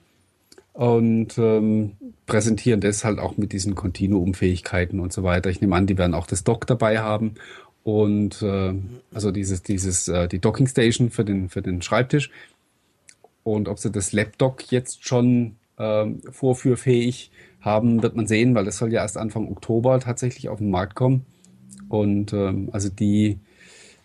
[0.73, 1.91] und ähm,
[2.25, 5.49] präsentieren das halt auch mit diesen Continuum-Fähigkeiten und so weiter.
[5.49, 7.35] Ich nehme an, die werden auch das Dock dabei haben
[7.83, 8.73] und äh,
[9.13, 12.29] also dieses, dieses, äh, die Docking Station für den, für den Schreibtisch.
[13.43, 18.77] Und ob sie das Laptop jetzt schon äh, vorführfähig haben, wird man sehen, weil das
[18.77, 21.25] soll ja erst Anfang Oktober tatsächlich auf den Markt kommen.
[21.89, 23.39] Und ähm, also die,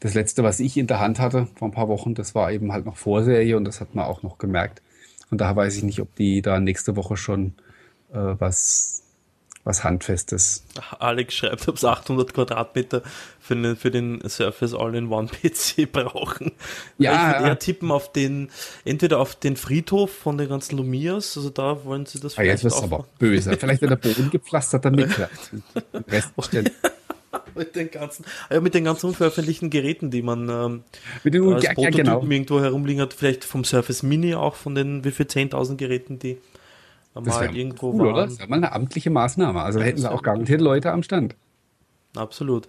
[0.01, 2.73] das letzte, was ich in der Hand hatte vor ein paar Wochen, das war eben
[2.73, 4.83] halt noch Vorserie und das hat man auch noch gemerkt,
[5.31, 7.55] Und daher weiß ich nicht, ob die da nächste Woche schon
[8.12, 9.05] äh, was
[9.64, 10.64] was Handfestes.
[10.99, 13.03] Alex schreibt, ob es 800 Quadratmeter
[13.40, 16.53] für den, für den Surface All-in-One-PC brauchen.
[16.99, 17.12] Ja.
[17.12, 18.51] Ich würde eher tippen auf den,
[18.85, 22.62] entweder auf den Friedhof von den ganzen Lumias, also da wollen sie das ah, vielleicht.
[22.62, 23.57] jetzt wird aber böse.
[23.57, 25.09] Vielleicht wird der Boden gepflastert, damit
[27.55, 30.85] mit den ganzen, ja, mit den ganzen unveröffentlichten Geräten, die man ähm,
[31.23, 32.23] mit den, als ja, Prototypen genau.
[32.23, 36.38] irgendwo herumliegen hat, vielleicht vom Surface Mini auch von den wie viel 10.000 Geräten, die
[37.14, 38.14] mal irgendwo cool, waren.
[38.14, 38.27] Oder?
[38.27, 39.62] Das wäre mal eine amtliche Maßnahme.
[39.62, 41.37] Also ja, hätten sie auch garantiert Leute am Stand.
[42.16, 42.68] Absolut.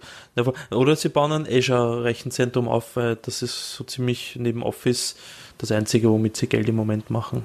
[0.72, 5.16] Oder sie bauen ein Azure-Rechenzentrum auf, weil das ist so ziemlich neben Office
[5.58, 7.44] das einzige, womit sie Geld im Moment machen.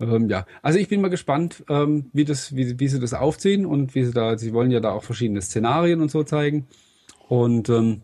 [0.00, 3.66] Ähm, ja, also ich bin mal gespannt, ähm, wie, das, wie, wie sie das aufziehen
[3.66, 6.66] und wie sie da, sie wollen ja da auch verschiedene Szenarien und so zeigen.
[7.28, 8.02] Und ähm,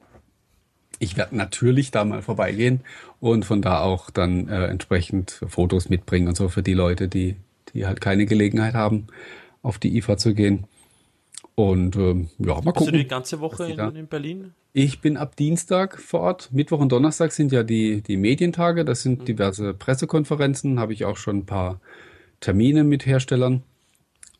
[0.98, 2.80] ich werde natürlich da mal vorbeigehen
[3.20, 7.36] und von da auch dann äh, entsprechend Fotos mitbringen und so für die Leute, die,
[7.74, 9.06] die halt keine Gelegenheit haben,
[9.62, 10.64] auf die IFA zu gehen.
[11.56, 12.74] Und ähm, ja, mal gucken.
[12.74, 14.52] Bist du die ganze Woche in, in, Berlin?
[14.74, 16.52] Ich bin ab Dienstag vor Ort.
[16.52, 18.84] Mittwoch und Donnerstag sind ja die, die Medientage.
[18.84, 19.24] Das sind mhm.
[19.24, 20.78] diverse Pressekonferenzen.
[20.78, 21.80] Habe ich auch schon ein paar
[22.40, 23.62] Termine mit Herstellern.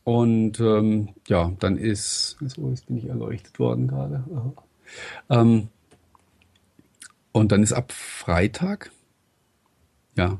[0.03, 4.23] Und ähm, ja, dann ist, so, jetzt bin ich erleuchtet worden gerade.
[5.31, 5.69] Ähm,
[7.31, 8.91] und dann ist ab Freitag,
[10.15, 10.37] ja,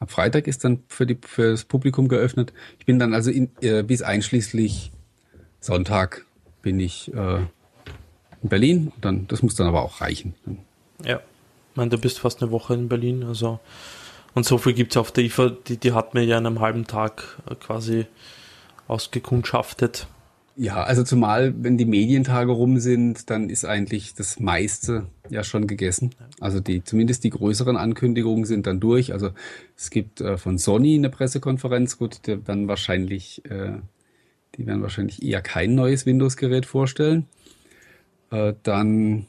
[0.00, 2.52] ab Freitag ist dann für, die, für das Publikum geöffnet.
[2.80, 4.92] Ich bin dann also in, äh, bis einschließlich
[5.66, 6.24] Sonntag
[6.62, 7.38] bin ich äh,
[8.42, 8.92] in Berlin.
[9.00, 10.34] Dann, das muss dann aber auch reichen.
[11.04, 13.60] Ja, ich meine, du bist fast eine Woche in Berlin, also
[14.36, 16.60] und so viel gibt es auf der IFA, die, die hat mir ja in einem
[16.60, 18.04] halben Tag äh, quasi
[18.86, 20.08] ausgekundschaftet.
[20.58, 25.66] Ja, also zumal, wenn die Medientage rum sind, dann ist eigentlich das meiste ja schon
[25.66, 26.14] gegessen.
[26.38, 29.12] Also die, zumindest die größeren Ankündigungen sind dann durch.
[29.12, 29.30] Also
[29.74, 33.78] es gibt äh, von Sony eine Pressekonferenz, gut, die werden wahrscheinlich, äh,
[34.56, 37.26] die werden wahrscheinlich eher kein neues Windows-Gerät vorstellen.
[38.30, 39.26] Äh, dann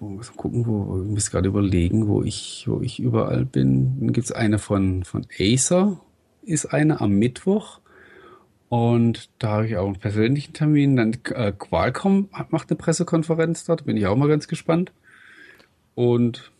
[0.00, 3.98] muss gucken, wo ich muss gerade überlegen, wo ich, wo ich überall bin.
[3.98, 6.00] Dann gibt's eine von, von Acer,
[6.42, 7.80] ist eine am Mittwoch.
[8.68, 10.96] Und da habe ich auch einen persönlichen Termin.
[10.96, 14.92] Dann äh, Qualcomm macht eine Pressekonferenz dort, bin ich auch mal ganz gespannt.
[15.94, 16.52] Und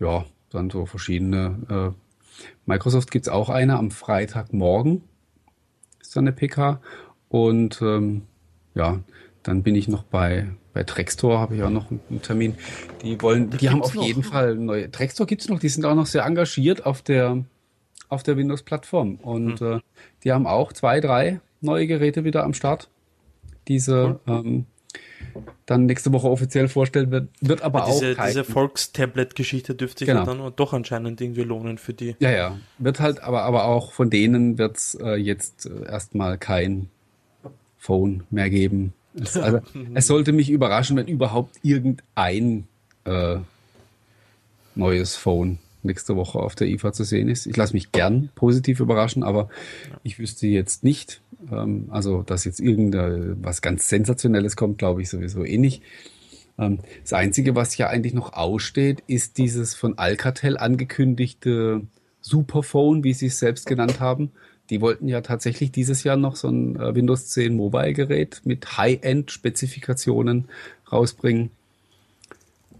[0.00, 1.94] ja, dann so verschiedene.
[1.94, 2.00] Äh,
[2.66, 5.02] Microsoft gibt's auch eine am Freitagmorgen.
[6.04, 6.80] Ist dann eine PK.
[7.30, 8.22] Und ähm,
[8.74, 9.00] ja,
[9.42, 12.56] dann bin ich noch bei, bei Trextor, habe ich auch noch einen Termin.
[13.02, 14.04] Die wollen, da die haben auf noch.
[14.04, 14.90] jeden Fall neue.
[14.90, 17.42] Trextor gibt's noch, die sind auch noch sehr engagiert auf der
[18.10, 19.16] auf der Windows-Plattform.
[19.16, 19.66] Und mhm.
[19.66, 19.80] äh,
[20.22, 22.90] die haben auch zwei, drei neue Geräte wieder am Start.
[23.66, 24.32] Diese mhm.
[24.32, 24.66] ähm,
[25.66, 30.00] dann nächste Woche offiziell vorstellen wird, wird aber ja, diese, auch kein, diese Volkstablet-Geschichte dürfte
[30.00, 30.24] sich genau.
[30.24, 32.16] dann doch anscheinend irgendwie lohnen für die.
[32.18, 32.58] Ja, ja.
[32.78, 36.88] Wird halt, aber, aber auch von denen wird es äh, jetzt äh, erstmal kein
[37.78, 38.92] Phone mehr geben.
[39.14, 39.60] Es, also,
[39.94, 42.66] es sollte mich überraschen, wenn überhaupt irgendein
[43.04, 43.36] äh,
[44.74, 47.46] neues Phone nächste Woche auf der IFA zu sehen ist.
[47.46, 49.48] Ich lasse mich gern positiv überraschen, aber
[50.02, 51.20] ich wüsste jetzt nicht,
[51.50, 55.82] ähm, also dass jetzt irgendwas ganz Sensationelles kommt, glaube ich sowieso eh nicht.
[56.58, 61.82] Ähm, das Einzige, was ja eigentlich noch aussteht, ist dieses von Alcatel angekündigte
[62.20, 64.30] Superphone, wie sie es selbst genannt haben.
[64.70, 70.48] Die wollten ja tatsächlich dieses Jahr noch so ein äh, Windows 10 Mobile-Gerät mit High-End-Spezifikationen
[70.90, 71.50] rausbringen.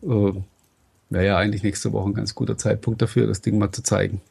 [0.02, 0.32] Äh,
[1.10, 4.22] wäre ja eigentlich nächste Woche ein ganz guter Zeitpunkt dafür, das Ding mal zu zeigen.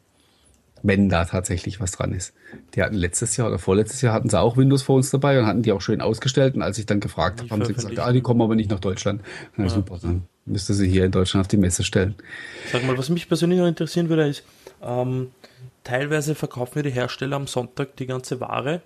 [0.86, 2.34] Wenn da tatsächlich was dran ist.
[2.76, 5.62] Die hatten letztes Jahr oder vorletztes Jahr hatten sie auch Windows Phones dabei und hatten
[5.62, 6.56] die auch schön ausgestellt.
[6.56, 8.82] Und als ich dann gefragt habe, haben sie gesagt, ah, die kommen aber nicht nach
[8.82, 9.22] Deutschland.
[9.56, 9.70] Na, ja.
[9.70, 12.16] super, dann müsste sie hier in Deutschland auf die Messe stellen.
[12.72, 14.44] Sag mal, was mich persönlich noch interessieren würde, ist,
[14.82, 15.32] ähm,
[15.86, 18.82] teilweise verkaufen wir die Hersteller am Sonntag die ganze Ware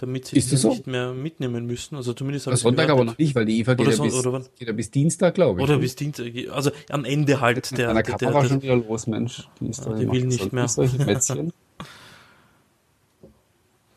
[0.00, 0.70] damit sie ist das so?
[0.70, 1.96] nicht mehr mitnehmen müssen.
[1.96, 4.22] Also zumindest am Sonntag aber noch nicht, weil die IFA geht, ja, bis,
[4.58, 5.64] geht ja bis Dienstag, glaube ich.
[5.64, 5.80] Oder ne?
[5.80, 7.88] bis Dienstag, also am Ende halt der.
[8.02, 9.48] Kamera der, der, schon wieder los, Mensch.
[9.60, 10.68] Die, ist die will nicht mehr.
[10.68, 11.52] Solche Mätzchen.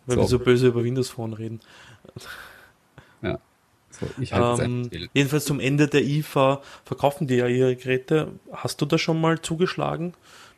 [0.05, 0.21] weil so.
[0.21, 1.59] wir so böse über Windows Phone reden.
[3.21, 3.39] Ja.
[3.89, 8.33] So, ich halt ähm, jedenfalls zum Ende der IFA verkaufen die ja ihre Geräte.
[8.51, 10.13] Hast du da schon mal zugeschlagen?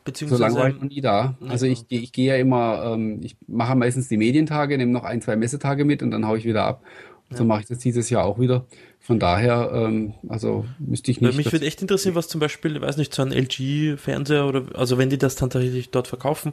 [0.06, 1.36] Beziehungsweise, so lange war ich noch nie da.
[1.46, 5.20] Also ich, ich gehe ja immer, ähm, ich mache meistens die Medientage, nehme noch ein,
[5.20, 6.82] zwei Messetage mit und dann haue ich wieder ab.
[7.30, 8.66] So mache ich das dieses Jahr auch wieder.
[9.00, 11.36] Von daher, ähm, also müsste ich nicht.
[11.36, 14.96] Mich würde echt interessieren, was zum Beispiel, ich weiß nicht, so ein LG-Fernseher oder, also
[14.96, 16.52] wenn die das dann tatsächlich dort verkaufen,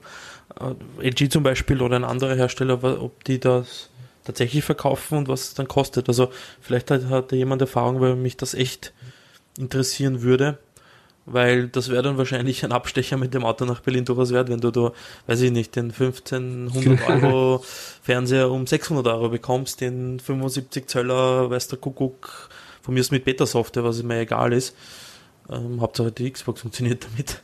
[0.59, 3.89] äh, LG zum Beispiel oder ein anderer Hersteller, ob die das
[4.23, 6.07] tatsächlich verkaufen und was es dann kostet.
[6.07, 8.93] Also vielleicht hat, hat jemand Erfahrung, weil mich das echt
[9.57, 10.57] interessieren würde.
[11.25, 14.59] Weil das wäre dann wahrscheinlich ein Abstecher mit dem Auto nach Berlin durchaus wert, wenn
[14.59, 14.91] du da,
[15.27, 17.63] weiß ich nicht, den 1500 Euro
[18.01, 22.49] Fernseher um 600 Euro bekommst, den 75 Zöller, weiß der Kuckuck,
[22.81, 24.75] von mir ist mit Beta-Software, was mir egal ist.
[25.49, 27.41] Ähm, Hauptsache die Xbox funktioniert damit.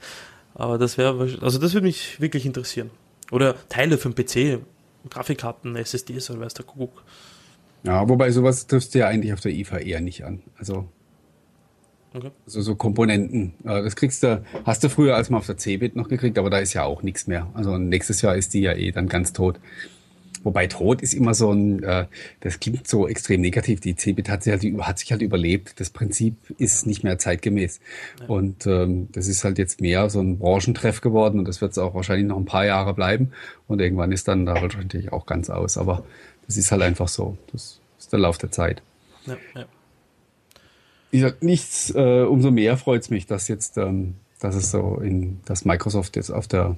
[0.54, 2.90] Aber das wäre, also das würde mich wirklich interessieren.
[3.32, 4.62] Oder Teile für den PC,
[5.10, 7.04] Grafikkarten, SSDs oder weiß der Kuckuck.
[7.84, 10.42] Ja, wobei sowas triffst du ja eigentlich auf der IFA eher nicht an.
[10.58, 10.90] Also,
[12.14, 12.32] okay.
[12.46, 13.54] also so Komponenten.
[13.64, 16.60] Das kriegst du, hast du früher als mal auf der CeBIT noch gekriegt, aber da
[16.60, 17.48] ist ja auch nichts mehr.
[17.54, 19.60] Also nächstes Jahr ist die ja eh dann ganz tot.
[20.44, 22.06] Wobei tot ist immer so ein, äh,
[22.40, 23.82] das klingt so extrem negativ.
[23.82, 25.80] Die CeBIT hat sich halt, hat sich halt überlebt.
[25.80, 27.80] Das Prinzip ist nicht mehr zeitgemäß.
[28.22, 28.28] Ja.
[28.28, 31.78] Und ähm, das ist halt jetzt mehr so ein Branchentreff geworden und das wird es
[31.78, 33.32] auch wahrscheinlich noch ein paar Jahre bleiben.
[33.68, 35.78] Und irgendwann ist dann da wahrscheinlich auch ganz aus.
[35.78, 36.06] Aber
[36.46, 37.38] das ist halt einfach so.
[37.52, 38.82] Das ist der Lauf der Zeit.
[39.26, 39.66] Ja, ja.
[41.12, 45.00] Ich sag nichts, äh, umso mehr freut es mich, dass jetzt, ähm, dass es so
[45.02, 46.76] in, dass Microsoft jetzt auf der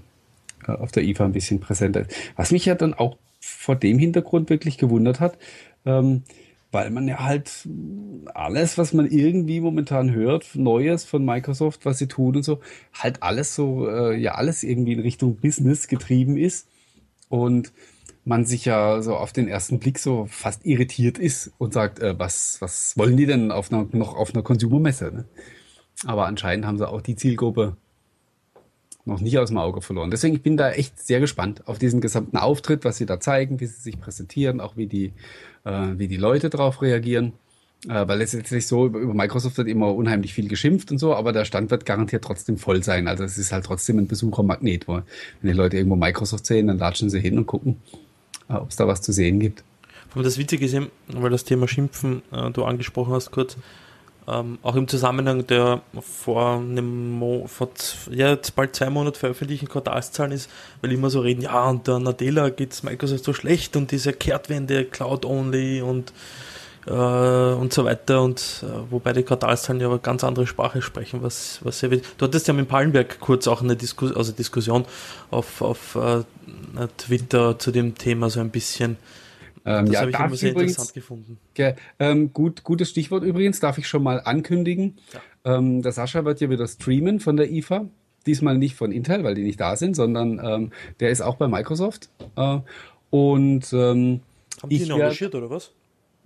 [0.67, 2.15] äh, auf der IFA ein bisschen präsenter ist.
[2.35, 5.37] Was mich ja dann auch vor dem Hintergrund wirklich gewundert hat,
[5.85, 6.23] ähm,
[6.71, 7.67] weil man ja halt
[8.33, 12.59] alles, was man irgendwie momentan hört, Neues von Microsoft, was sie tun und so,
[12.93, 16.67] halt alles so, äh, ja, alles irgendwie in Richtung Business getrieben ist
[17.27, 17.73] und
[18.23, 22.17] man sich ja so auf den ersten Blick so fast irritiert ist und sagt, äh,
[22.17, 25.11] was, was wollen die denn auf einer, noch auf einer Konsumermesse?
[25.11, 25.25] Ne?
[26.05, 27.77] Aber anscheinend haben sie auch die Zielgruppe
[29.05, 30.11] noch nicht aus dem Auge verloren.
[30.11, 33.59] Deswegen ich bin da echt sehr gespannt auf diesen gesamten Auftritt, was sie da zeigen,
[33.59, 35.13] wie sie sich präsentieren, auch wie die,
[35.63, 37.33] äh, wie die Leute darauf reagieren.
[37.87, 41.45] Äh, weil letztendlich so über, Microsoft wird immer unheimlich viel geschimpft und so, aber der
[41.45, 43.07] Stand wird garantiert trotzdem voll sein.
[43.07, 45.03] Also es ist halt trotzdem ein Besuchermagnet, wo wenn
[45.41, 47.77] die Leute irgendwo Microsoft sehen, dann latschen sie hin und gucken,
[48.59, 49.63] ob es da was zu sehen gibt.
[50.15, 53.55] Das Witzige ist eben, weil das Thema Schimpfen äh, du angesprochen hast kurz,
[54.27, 57.69] ähm, auch im Zusammenhang der vor einem Mo vor
[58.11, 60.49] ja, jetzt bald zwei Monaten veröffentlichten Quartalszahlen ist,
[60.81, 64.13] weil immer so reden, ja, und der Nadella geht es Microsoft so schlecht und diese
[64.13, 66.13] Kehrtwende, Cloud-Only und,
[66.87, 68.21] äh, und so weiter.
[68.21, 72.07] Und äh, wobei die Quartalszahlen ja aber ganz andere Sprache sprechen, was, was sehr wichtig
[72.17, 74.85] Du hattest ja mit Pallenberg kurz auch eine Diskus also Diskussion
[75.29, 76.23] auf, auf äh,
[76.97, 78.97] Twitter zu dem Thema so ein bisschen
[79.65, 81.37] ähm, das ja, habe ich immer sehr übrigens, interessant gefunden.
[81.51, 84.97] Okay, ähm, gut, gutes Stichwort übrigens, darf ich schon mal ankündigen.
[85.13, 85.57] Ja.
[85.57, 87.85] Ähm, der Sascha wird ja wieder streamen von der IFA.
[88.25, 91.47] Diesmal nicht von Intel, weil die nicht da sind, sondern ähm, der ist auch bei
[91.47, 92.09] Microsoft.
[92.35, 92.59] Äh,
[93.09, 94.21] und ähm,
[94.61, 95.71] haben die ihn engagiert oder was?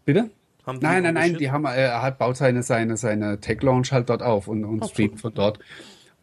[0.06, 0.30] Bitte?
[0.66, 4.24] Nein, nein, nein, die haben, er hat baut seine, seine, seine Tech Launch halt dort
[4.24, 5.60] auf und, und streamt von dort.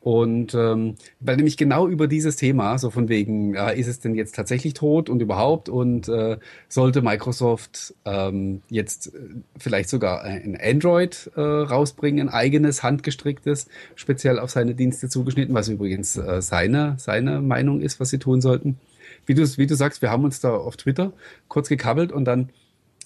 [0.02, 4.16] Und ähm, weil nämlich genau über dieses Thema, so von wegen, äh, ist es denn
[4.16, 9.18] jetzt tatsächlich tot und überhaupt und äh, sollte Microsoft ähm, jetzt äh,
[9.56, 15.68] vielleicht sogar ein Android äh, rausbringen, ein eigenes, handgestricktes, speziell auf seine Dienste zugeschnitten, was
[15.68, 18.78] übrigens äh, seine, seine Meinung ist, was sie tun sollten.
[19.24, 21.12] Wie du, wie du sagst, wir haben uns da auf Twitter
[21.46, 22.48] kurz gekabbelt und dann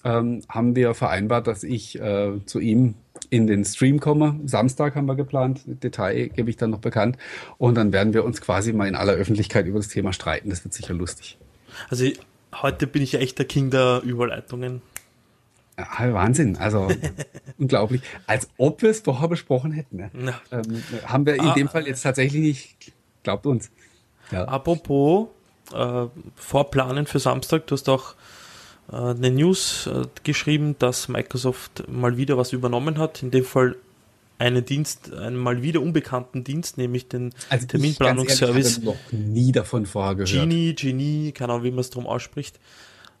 [0.03, 2.95] ähm, haben wir vereinbart, dass ich äh, zu ihm
[3.29, 4.39] in den Stream komme.
[4.45, 5.61] Samstag haben wir geplant.
[5.65, 7.17] Detail gebe ich dann noch bekannt.
[7.57, 10.49] Und dann werden wir uns quasi mal in aller Öffentlichkeit über das Thema streiten.
[10.49, 11.37] Das wird sicher lustig.
[11.89, 12.05] Also
[12.61, 14.81] heute bin ich ja echt der King der Überleitungen.
[15.77, 16.87] Ja, Wahnsinn, also
[17.57, 18.01] unglaublich.
[18.25, 19.97] Als ob wir es vorher besprochen hätten.
[19.97, 20.11] Ne?
[20.25, 20.59] Ja.
[20.59, 23.69] Ähm, haben wir in ah, dem Fall jetzt tatsächlich nicht, glaubt uns.
[24.31, 24.45] Ja.
[24.45, 25.27] Apropos
[25.73, 26.05] äh,
[26.35, 28.15] Vorplanen für Samstag, du hast auch
[28.89, 33.21] eine News äh, geschrieben, dass Microsoft mal wieder was übernommen hat.
[33.21, 33.75] In dem Fall
[34.39, 38.77] einen Dienst, einen mal wieder unbekannten Dienst, nämlich den also Terminplanungsservice.
[38.77, 40.31] Ich noch nie davon vorher gehört.
[40.31, 42.59] Genie, Genie, keine Ahnung, wie man es drum ausspricht.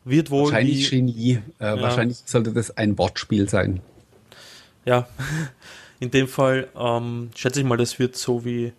[0.05, 0.45] Wird wohl.
[0.45, 1.39] Wahrscheinlich die, Genie.
[1.59, 1.81] Äh, ja.
[1.81, 3.81] Wahrscheinlich sollte das ein Wortspiel sein.
[4.85, 5.07] Ja,
[5.99, 8.71] in dem Fall ähm, schätze ich mal, das wird so wie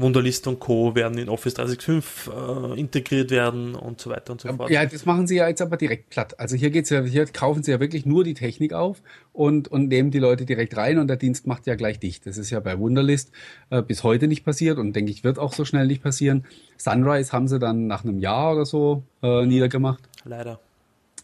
[0.00, 0.94] Wunderlist und Co.
[0.94, 4.70] werden in Office 365 äh, integriert werden und so weiter und so fort.
[4.70, 6.38] Ja, das machen sie ja jetzt aber direkt platt.
[6.38, 9.88] Also hier geht's ja, hier kaufen sie ja wirklich nur die Technik auf und, und
[9.88, 12.26] nehmen die Leute direkt rein und der Dienst macht ja gleich dicht.
[12.26, 13.30] Das ist ja bei Wunderlist
[13.70, 16.44] äh, bis heute nicht passiert und denke ich, wird auch so schnell nicht passieren.
[16.76, 20.02] Sunrise haben sie dann nach einem Jahr oder so äh, niedergemacht.
[20.24, 20.60] Leider.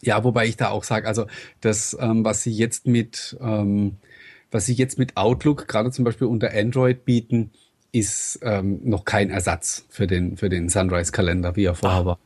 [0.01, 1.25] Ja, wobei ich da auch sage, also
[1.61, 3.97] das, ähm, was sie jetzt mit, ähm,
[4.51, 7.51] was sie jetzt mit Outlook, gerade zum Beispiel unter Android bieten,
[7.97, 12.05] ist ähm, noch kein Ersatz für den, für den Sunrise-Kalender, wie er vorher ah.
[12.05, 12.19] war.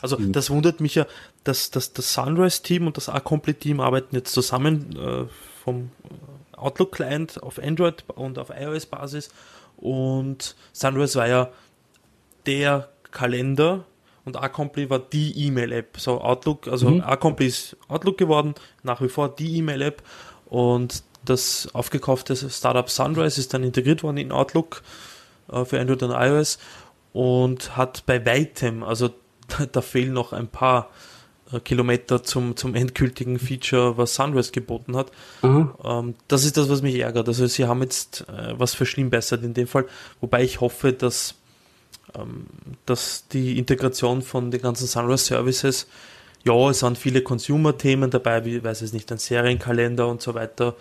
[0.00, 1.06] Also das wundert mich ja,
[1.44, 5.24] dass, dass das Sunrise-Team und das Acomplete-Team arbeiten jetzt zusammen äh,
[5.62, 5.90] vom
[6.56, 9.30] Outlook-Client auf Android und auf iOS-Basis
[9.76, 11.50] und Sunrise war ja
[12.46, 13.84] der Kalender
[14.24, 15.98] und Accompli war die E-Mail-App.
[15.98, 17.00] So Outlook, also mhm.
[17.02, 20.02] Accompli ist Outlook geworden, nach wie vor die E-Mail-App
[20.46, 24.82] und das aufgekaufte Startup Sunrise ist dann integriert worden in Outlook
[25.50, 26.58] äh, für Android und iOS
[27.12, 29.10] und hat bei weitem, also
[29.48, 30.90] da, da fehlen noch ein paar
[31.52, 35.12] äh, Kilometer zum, zum endgültigen Feature, was Sunrise geboten hat.
[35.42, 35.70] Mhm.
[35.84, 37.28] Ähm, das ist das, was mich ärgert.
[37.28, 39.86] Also sie haben jetzt äh, was verschlimmbessert in dem Fall,
[40.20, 41.34] wobei ich hoffe, dass,
[42.14, 42.46] ähm,
[42.86, 45.86] dass die Integration von den ganzen Sunrise Services
[46.46, 50.76] ja, es sind viele Consumer-Themen dabei, wie, weiß es nicht, ein Serienkalender und so weiter.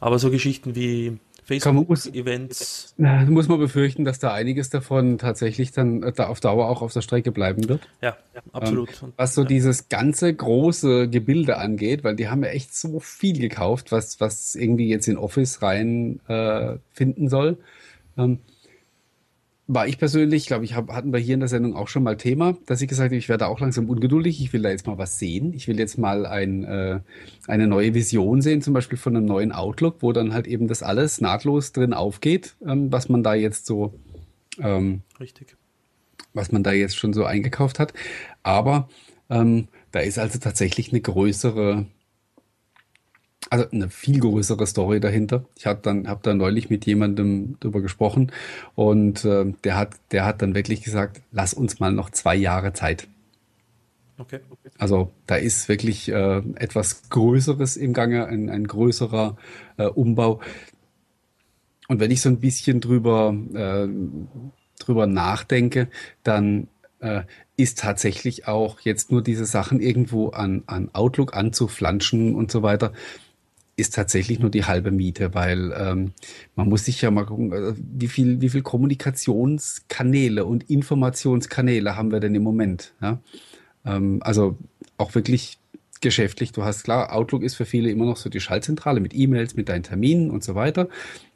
[0.00, 2.94] Aber so Geschichten wie Facebook-Events.
[2.98, 6.82] Da muss man befürchten, dass da einiges davon tatsächlich dann äh, da auf Dauer auch
[6.82, 7.88] auf der Strecke bleiben wird.
[8.02, 8.90] Ja, ja absolut.
[9.02, 9.48] Ähm, was so ja.
[9.48, 14.54] dieses ganze große Gebilde angeht, weil die haben ja echt so viel gekauft, was, was
[14.54, 17.56] irgendwie jetzt in Office rein äh, finden soll.
[18.18, 18.40] Ähm,
[19.70, 22.16] war ich persönlich, glaube ich, hab, hatten wir hier in der Sendung auch schon mal
[22.16, 24.96] Thema, dass ich gesagt habe, ich werde auch langsam ungeduldig, ich will da jetzt mal
[24.96, 25.52] was sehen.
[25.52, 27.00] Ich will jetzt mal ein, äh,
[27.46, 30.82] eine neue Vision sehen, zum Beispiel von einem neuen Outlook, wo dann halt eben das
[30.82, 33.92] alles nahtlos drin aufgeht, ähm, was man da jetzt so
[34.58, 35.56] ähm, Richtig.
[36.32, 37.92] was man da jetzt schon so eingekauft hat.
[38.42, 38.88] Aber
[39.28, 41.84] ähm, da ist also tatsächlich eine größere
[43.50, 45.44] also eine viel größere Story dahinter.
[45.56, 48.32] Ich habe dann habe da neulich mit jemandem drüber gesprochen
[48.74, 52.72] und äh, der hat der hat dann wirklich gesagt, lass uns mal noch zwei Jahre
[52.72, 53.08] Zeit.
[54.18, 54.40] Okay.
[54.78, 59.36] Also da ist wirklich äh, etwas Größeres im Gange, ein, ein größerer
[59.76, 60.40] äh, Umbau.
[61.86, 63.88] Und wenn ich so ein bisschen drüber äh,
[64.80, 65.88] drüber nachdenke,
[66.22, 66.68] dann
[67.00, 67.22] äh,
[67.56, 72.92] ist tatsächlich auch jetzt nur diese Sachen irgendwo an, an Outlook anzuflanschen und so weiter
[73.78, 76.12] ist tatsächlich nur die halbe Miete, weil ähm,
[76.56, 82.10] man muss sich ja mal gucken, äh, wie viel, wie viel Kommunikationskanäle und Informationskanäle haben
[82.10, 82.92] wir denn im Moment?
[83.00, 83.20] Ja?
[83.84, 84.58] Ähm, also
[84.96, 85.58] auch wirklich
[86.00, 86.50] geschäftlich.
[86.50, 89.68] Du hast klar, Outlook ist für viele immer noch so die Schaltzentrale mit E-Mails, mit
[89.68, 90.88] deinen Terminen und so weiter.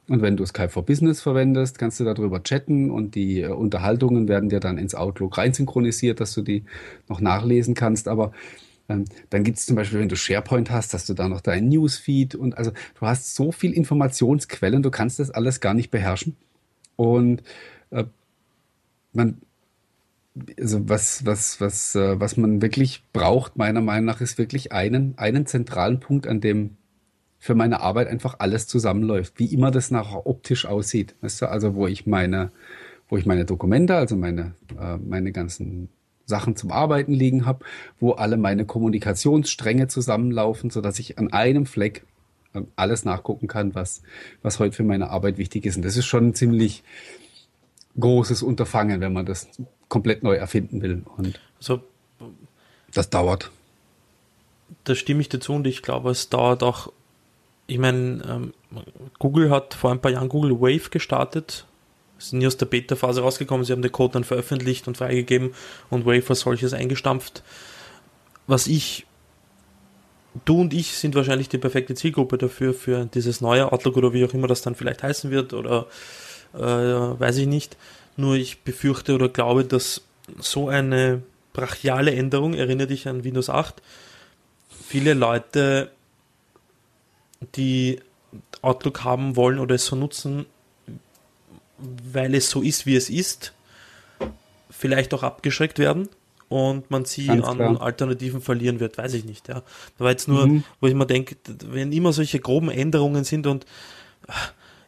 [0.09, 4.26] Und wenn du Skype for Business verwendest, kannst du darüber chatten und die äh, Unterhaltungen
[4.26, 6.64] werden dir dann ins Outlook reinsynchronisiert, dass du die
[7.09, 8.09] noch nachlesen kannst.
[8.09, 8.33] Aber
[8.88, 12.35] dann gibt es zum Beispiel, wenn du SharePoint hast, hast du da noch deinen Newsfeed
[12.35, 16.37] und also du hast so viel Informationsquellen, du kannst das alles gar nicht beherrschen.
[16.97, 17.42] Und
[17.90, 18.05] äh,
[19.12, 19.38] man,
[20.59, 25.14] also was, was, was, äh, was man wirklich braucht, meiner Meinung nach, ist wirklich einen,
[25.16, 26.77] einen zentralen Punkt, an dem
[27.38, 31.16] für meine Arbeit einfach alles zusammenläuft, wie immer das nachher optisch aussieht.
[31.23, 32.53] Weißt du, also wo ich meine,
[33.09, 35.88] wo ich meine Dokumente, also meine, äh, meine ganzen
[36.26, 37.64] Sachen zum Arbeiten liegen habe,
[38.00, 42.04] wo alle meine Kommunikationsstränge zusammenlaufen, so dass ich an einem Fleck
[42.76, 44.02] alles nachgucken kann, was,
[44.42, 45.76] was heute für meine Arbeit wichtig ist.
[45.76, 46.82] Und das ist schon ein ziemlich
[47.98, 49.48] großes Unterfangen, wenn man das
[49.88, 51.02] komplett neu erfinden will.
[51.16, 51.82] Und also,
[52.92, 53.50] das dauert.
[54.85, 56.92] Da stimme ich dazu und ich glaube, es dauert auch.
[57.66, 58.54] Ich meine, ähm,
[59.18, 61.66] Google hat vor ein paar Jahren Google Wave gestartet
[62.30, 65.54] sind nie aus der Beta-Phase rausgekommen, sie haben den Code dann veröffentlicht und freigegeben
[65.90, 67.42] und Wave als solches eingestampft.
[68.46, 69.06] Was ich,
[70.44, 74.24] du und ich sind wahrscheinlich die perfekte Zielgruppe dafür, für dieses neue Outlook oder wie
[74.24, 75.87] auch immer das dann vielleicht heißen wird oder
[76.54, 77.76] äh, weiß ich nicht.
[78.16, 80.02] Nur ich befürchte oder glaube, dass
[80.38, 83.82] so eine brachiale Änderung, erinnere dich an Windows 8,
[84.68, 85.90] viele Leute,
[87.54, 88.00] die
[88.61, 90.46] Outlook haben wollen oder es so nutzen,
[92.12, 93.53] weil es so ist, wie es ist,
[94.71, 96.09] vielleicht auch abgeschreckt werden
[96.49, 97.81] und man sie Ganz an klar.
[97.81, 99.49] Alternativen verlieren wird, weiß ich nicht.
[99.49, 99.62] Ja.
[99.97, 100.64] Da war jetzt nur, mhm.
[100.81, 103.64] wo ich mir denke, wenn immer solche groben Änderungen sind und
[104.29, 104.33] äh,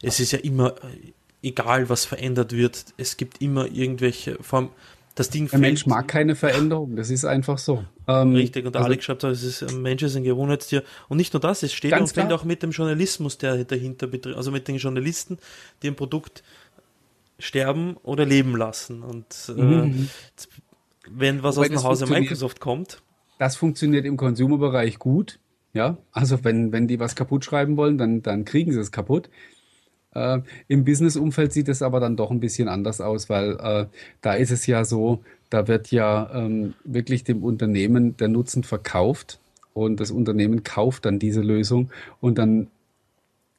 [0.02, 1.12] es ist ja immer äh,
[1.48, 4.70] egal, was verändert wird, es gibt immer irgendwelche Form.
[5.14, 7.84] Das Ding der Mensch mag keine Veränderung, das ist einfach so.
[8.06, 10.82] Ähm, Richtig, und also, Alex schreibt, es ist, ein Mensch ist ein Gewohnheitstier.
[11.08, 14.36] Und nicht nur das, es steht und fällt auch mit dem Journalismus, der dahinter betrifft,
[14.36, 15.38] also mit den Journalisten,
[15.82, 16.42] die ein Produkt
[17.44, 19.02] sterben oder leben lassen.
[19.02, 20.08] Und äh, mhm.
[21.08, 23.02] wenn was Wobei aus dem Hause Microsoft kommt.
[23.38, 25.38] Das funktioniert im Consumer-Bereich gut.
[25.72, 29.28] Ja, also wenn, wenn die was kaputt schreiben wollen, dann, dann kriegen sie es kaputt.
[30.14, 33.86] Äh, Im Business-Umfeld sieht es aber dann doch ein bisschen anders aus, weil äh,
[34.20, 39.40] da ist es ja so, da wird ja ähm, wirklich dem Unternehmen der Nutzen verkauft
[39.72, 42.68] und das Unternehmen kauft dann diese Lösung und dann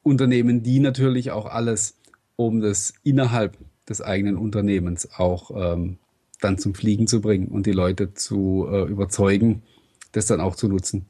[0.02, 1.98] unternehmen die natürlich auch alles,
[2.36, 3.58] um das innerhalb
[3.88, 5.98] des eigenen Unternehmens auch ähm,
[6.40, 9.62] dann zum Fliegen zu bringen und die Leute zu äh, überzeugen,
[10.12, 11.06] das dann auch zu nutzen.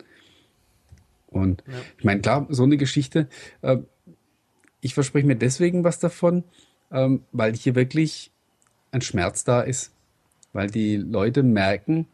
[1.26, 1.74] Und ja.
[1.98, 3.28] ich meine, klar, so eine Geschichte,
[3.62, 3.78] äh,
[4.80, 6.44] ich verspreche mir deswegen was davon,
[6.90, 8.30] ähm, weil hier wirklich
[8.92, 9.92] ein Schmerz da ist,
[10.52, 12.06] weil die Leute merken,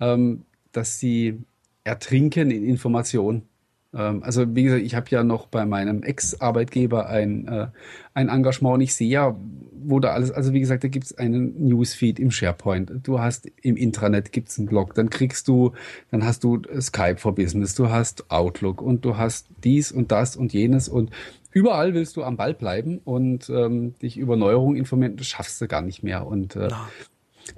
[0.00, 1.40] ähm, dass sie
[1.84, 3.51] ertrinken in Informationen Ähm,
[3.98, 7.66] also wie gesagt, ich habe ja noch bei meinem Ex-Arbeitgeber ein, äh,
[8.14, 9.36] ein Engagement und ich sehe ja,
[9.84, 13.50] wo da alles, also wie gesagt, da gibt es einen Newsfeed im SharePoint, du hast
[13.60, 15.72] im Intranet gibt es einen Blog, dann kriegst du,
[16.10, 20.36] dann hast du Skype for Business, du hast Outlook und du hast dies und das
[20.36, 21.10] und jenes und
[21.50, 25.68] überall willst du am Ball bleiben und ähm, dich über Neuerungen informieren, das schaffst du
[25.68, 26.68] gar nicht mehr und äh,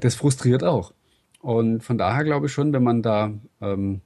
[0.01, 0.93] das frustriert auch.
[1.41, 4.01] Und von daher glaube ich schon, wenn man da ähm,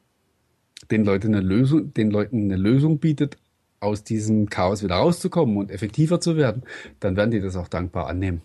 [0.90, 3.36] den Leuten eine Lösung, den Leuten eine Lösung bietet,
[3.80, 6.62] aus diesem Chaos wieder rauszukommen und effektiver zu werden,
[7.00, 8.42] dann werden die das auch dankbar annehmen.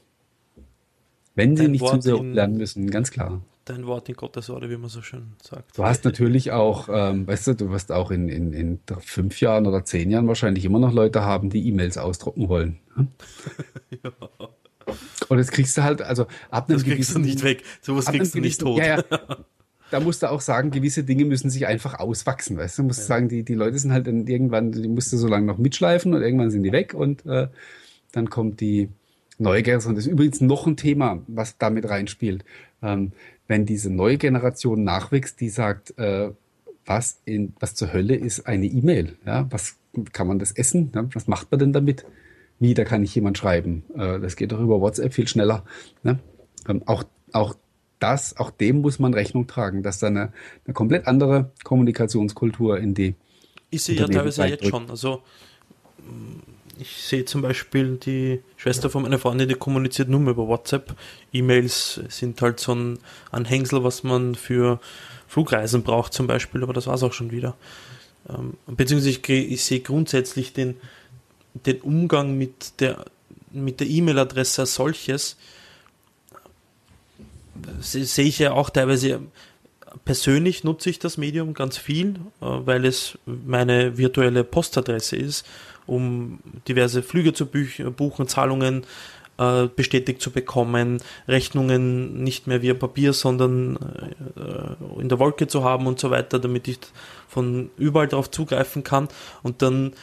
[1.36, 3.42] Wenn sie Dein nicht Wort zu sehr lernen müssen, ganz klar.
[3.66, 5.78] Dein Wort in Gottes Orte, wie man so schön sagt.
[5.78, 9.66] Du hast natürlich auch, ähm, weißt du, du wirst auch in, in, in fünf Jahren
[9.66, 12.80] oder zehn Jahren wahrscheinlich immer noch Leute haben, die E-Mails ausdrucken wollen.
[14.04, 14.12] ja.
[15.30, 17.64] Und jetzt kriegst du halt, also ab einem Das kriegst du nicht weg.
[17.82, 18.80] Sowas kriegst du nicht tot.
[18.80, 19.04] Ja, ja.
[19.94, 22.82] da musst du auch sagen, gewisse Dinge müssen sich einfach auswachsen, weißt du?
[22.82, 23.06] Du musst ja.
[23.06, 26.16] sagen, die, die Leute sind halt dann irgendwann, die musst du so lange noch mitschleifen
[26.16, 27.48] und irgendwann sind die weg und äh,
[28.12, 28.90] dann kommt die
[29.38, 29.94] neue Generation.
[29.94, 32.44] Das ist übrigens noch ein Thema, was damit reinspielt.
[32.82, 33.12] Ähm,
[33.48, 36.32] wenn diese neue Generation nachwächst, die sagt, äh,
[36.88, 39.16] was in, was zur Hölle ist eine E-Mail?
[39.28, 39.76] Ja, was
[40.12, 40.92] kann man das essen?
[40.96, 42.04] Ja, was macht man denn damit?
[42.60, 43.84] Wie, da kann ich jemand schreiben?
[43.96, 45.64] Äh, das geht doch über WhatsApp viel schneller.
[46.02, 46.18] Ne?
[46.68, 47.56] Ähm, auch, auch
[48.04, 50.34] das, auch dem muss man Rechnung tragen, dass da eine,
[50.66, 53.16] eine komplett andere Kommunikationskultur in die.
[53.70, 54.90] Ich sehe ja teilweise jetzt schon.
[54.90, 55.24] Also
[56.78, 60.96] ich sehe zum Beispiel die Schwester von meiner Freundin, die kommuniziert nur mehr über WhatsApp.
[61.32, 63.00] E-Mails sind halt so ein
[63.32, 64.82] Anhängsel, was man für
[65.28, 67.56] Flugreisen braucht zum Beispiel, aber das war es auch schon wieder.
[68.30, 70.76] Ähm, beziehungsweise ich, ich sehe grundsätzlich den,
[71.66, 73.06] den Umgang mit der
[73.54, 75.38] mit der E-Mail-Adresse als solches
[77.80, 79.22] sehe ich ja auch teilweise
[80.06, 85.46] persönlich nutze ich das Medium ganz viel, äh, weil es meine virtuelle Postadresse ist,
[85.86, 88.86] um diverse Flüge zu buchen, Zahlungen
[89.38, 93.78] äh, bestätigt zu bekommen, Rechnungen nicht mehr via Papier, sondern
[94.36, 96.80] äh, in der Wolke zu haben und so weiter, damit ich
[97.28, 99.10] von überall darauf zugreifen kann.
[99.42, 99.94] Und dann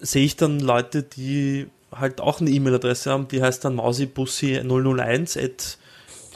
[0.00, 5.78] sehe ich dann Leute, die halt auch eine E-Mail-Adresse haben, die heißt dann mausibussi001 at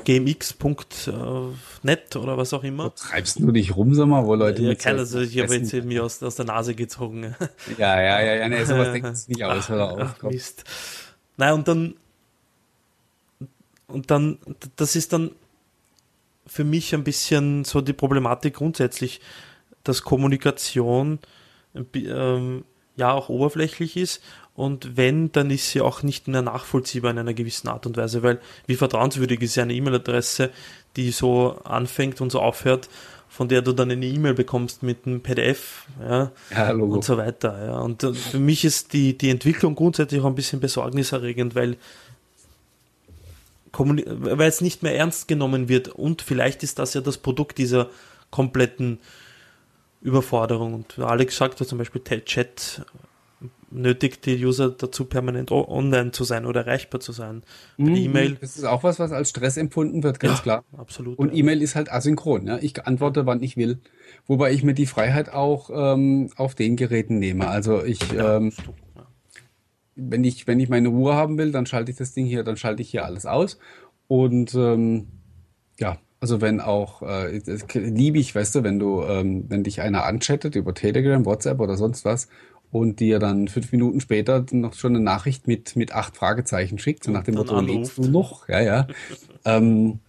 [0.05, 1.14] gmx.net
[2.16, 2.84] oder was auch immer.
[2.84, 5.55] Du treibst du dich rum, sag mal, wo Leute ja, mit keiner, also ich habe
[5.55, 7.34] jetzt mir aus, aus der Nase gezogen.
[7.78, 10.14] Ja, ja, ja, ja, nee, sowas denkt es nicht aus, hör auf.
[10.18, 10.64] Ach, Mist.
[11.36, 11.94] Nein, und dann
[13.88, 14.38] und dann,
[14.76, 15.30] das ist dann
[16.47, 19.20] für mich ein bisschen so die Problematik grundsätzlich,
[19.84, 21.18] dass Kommunikation
[21.94, 22.64] ähm,
[22.97, 24.22] ja auch oberflächlich ist
[24.57, 28.22] und wenn, dann ist sie auch nicht mehr nachvollziehbar in einer gewissen Art und Weise,
[28.22, 30.50] weil wie vertrauenswürdig ist ja eine E-Mail-Adresse,
[30.96, 32.88] die so anfängt und so aufhört,
[33.28, 37.66] von der du dann eine E-Mail bekommst mit einem PDF ja, ja und so weiter.
[37.66, 37.80] Ja.
[37.80, 41.76] Und äh, für mich ist die, die Entwicklung grundsätzlich auch ein bisschen besorgniserregend, weil
[43.78, 47.90] weil es nicht mehr ernst genommen wird und vielleicht ist das ja das Produkt dieser
[48.30, 49.00] kompletten
[50.00, 50.72] Überforderung.
[50.72, 52.86] Und Alex sagt ja zum Beispiel Chat
[53.76, 57.42] nötigt die User dazu, permanent online zu sein oder erreichbar zu sein.
[57.76, 58.36] Mhm, E-Mail.
[58.40, 60.64] Das ist auch was, was als Stress empfunden wird, ganz ja, klar.
[60.76, 61.18] Absolut.
[61.18, 61.38] Und ja.
[61.38, 62.46] E-Mail ist halt asynchron.
[62.46, 62.58] Ja?
[62.58, 63.78] Ich antworte, wann ich will.
[64.26, 67.48] Wobei ich mir die Freiheit auch ähm, auf den Geräten nehme.
[67.48, 68.52] Also ich, ja, ähm,
[69.94, 72.56] wenn ich, wenn ich meine Ruhe haben will, dann schalte ich das Ding hier, dann
[72.56, 73.58] schalte ich hier alles aus.
[74.08, 75.08] Und ähm,
[75.78, 79.80] ja, also wenn auch, äh, das liebe ich, weißt du, wenn du, ähm, wenn dich
[79.80, 82.28] einer anchattet über Telegram, WhatsApp oder sonst was
[82.78, 87.04] und dir dann fünf Minuten später noch schon eine Nachricht mit, mit acht Fragezeichen schickt,
[87.04, 88.48] so nach dem Motto, lebst du noch?
[88.48, 88.86] Ja, ja.
[89.44, 90.00] ähm,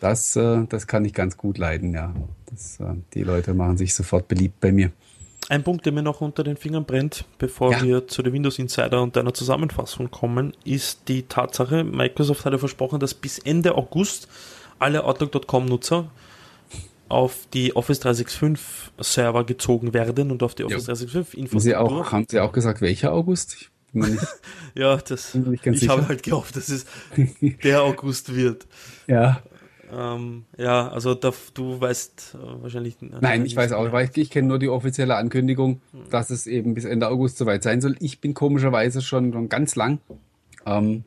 [0.00, 2.14] das, äh, das kann ich ganz gut leiden, ja.
[2.46, 4.90] Das, äh, die Leute machen sich sofort beliebt bei mir.
[5.48, 7.82] Ein Punkt, der mir noch unter den Fingern brennt, bevor ja.
[7.82, 12.58] wir zu der Windows Insider und deiner Zusammenfassung kommen, ist die Tatsache, Microsoft hat ja
[12.58, 14.28] versprochen, dass bis Ende August
[14.78, 16.08] alle Outlook.com-Nutzer
[17.12, 20.94] auf die Office 365 Server gezogen werden und auf die Office ja.
[20.94, 22.10] 365 Infrastruktur.
[22.10, 23.70] Haben Sie auch gesagt, welcher August?
[24.74, 26.86] ja, das, ich habe halt gehofft, dass es
[27.62, 28.66] der August wird.
[29.06, 29.42] Ja.
[29.92, 32.96] Ähm, ja, also da, du weißt äh, wahrscheinlich.
[33.00, 36.08] Nein, ich weiß auch, weil ich, ich kenne nur die offizielle Ankündigung, hm.
[36.08, 37.96] dass es eben bis Ende August soweit sein soll.
[38.00, 39.98] Ich bin komischerweise schon, schon ganz lang
[40.64, 41.04] ähm,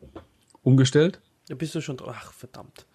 [0.61, 1.19] umgestellt.
[1.47, 1.97] Da bist du schon.
[2.05, 2.85] Ach, verdammt.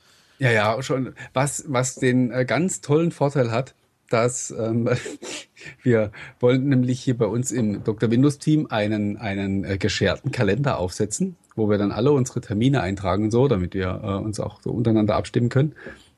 [0.41, 1.13] Ja, ja, schon.
[1.35, 3.75] Was, was den äh, ganz tollen Vorteil hat,
[4.09, 4.89] dass ähm,
[5.83, 8.11] wir wollen nämlich hier bei uns im Dr.
[8.11, 13.25] Windows Team einen, einen äh, gescherten Kalender aufsetzen, wo wir dann alle unsere Termine eintragen
[13.25, 15.75] und so, damit wir äh, uns auch so untereinander abstimmen können.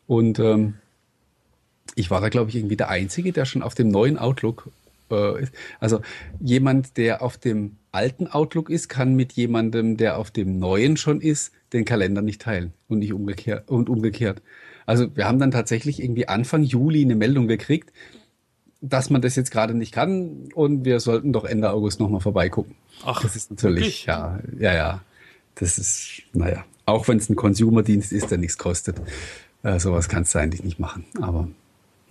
[0.06, 0.74] Und ähm,
[1.96, 4.70] ich war da, glaube ich, irgendwie der Einzige, der schon auf dem neuen Outlook
[5.10, 5.52] äh, ist.
[5.80, 6.00] Also
[6.38, 11.20] jemand, der auf dem alten Outlook ist, kann mit jemandem, der auf dem neuen schon
[11.20, 14.42] ist, den Kalender nicht teilen und nicht umgekehrt und umgekehrt.
[14.86, 17.92] Also wir haben dann tatsächlich irgendwie Anfang Juli eine Meldung gekriegt,
[18.80, 22.74] dass man das jetzt gerade nicht kann und wir sollten doch Ende August nochmal vorbeigucken.
[23.04, 24.06] Ach, das ist natürlich, wirklich?
[24.06, 25.00] ja, ja, ja.
[25.54, 29.00] Das ist, naja, auch wenn es ein Consumer-Dienst ist, der nichts kostet.
[29.62, 31.04] Äh, sowas kannst du eigentlich nicht machen.
[31.20, 31.48] Aber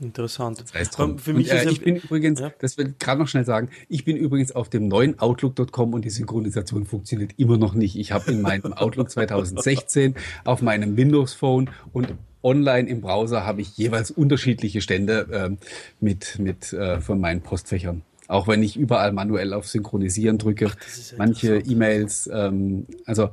[0.02, 0.62] Interessant.
[0.62, 2.52] Das heißt Für mich und, äh, ich bin übrigens, ja?
[2.60, 6.04] das will ich gerade noch schnell sagen, ich bin übrigens auf dem neuen Outlook.com und
[6.04, 7.96] die Synchronisation funktioniert immer noch nicht.
[7.98, 13.62] Ich habe in meinem Outlook 2016 auf meinem Windows Phone und online im Browser habe
[13.62, 15.66] ich jeweils unterschiedliche Stände äh,
[16.00, 18.02] mit, mit äh, von meinen Postfächern.
[18.28, 20.72] Auch wenn ich überall manuell auf Synchronisieren drücke.
[20.72, 23.30] Ach, manche E-Mails, ähm, also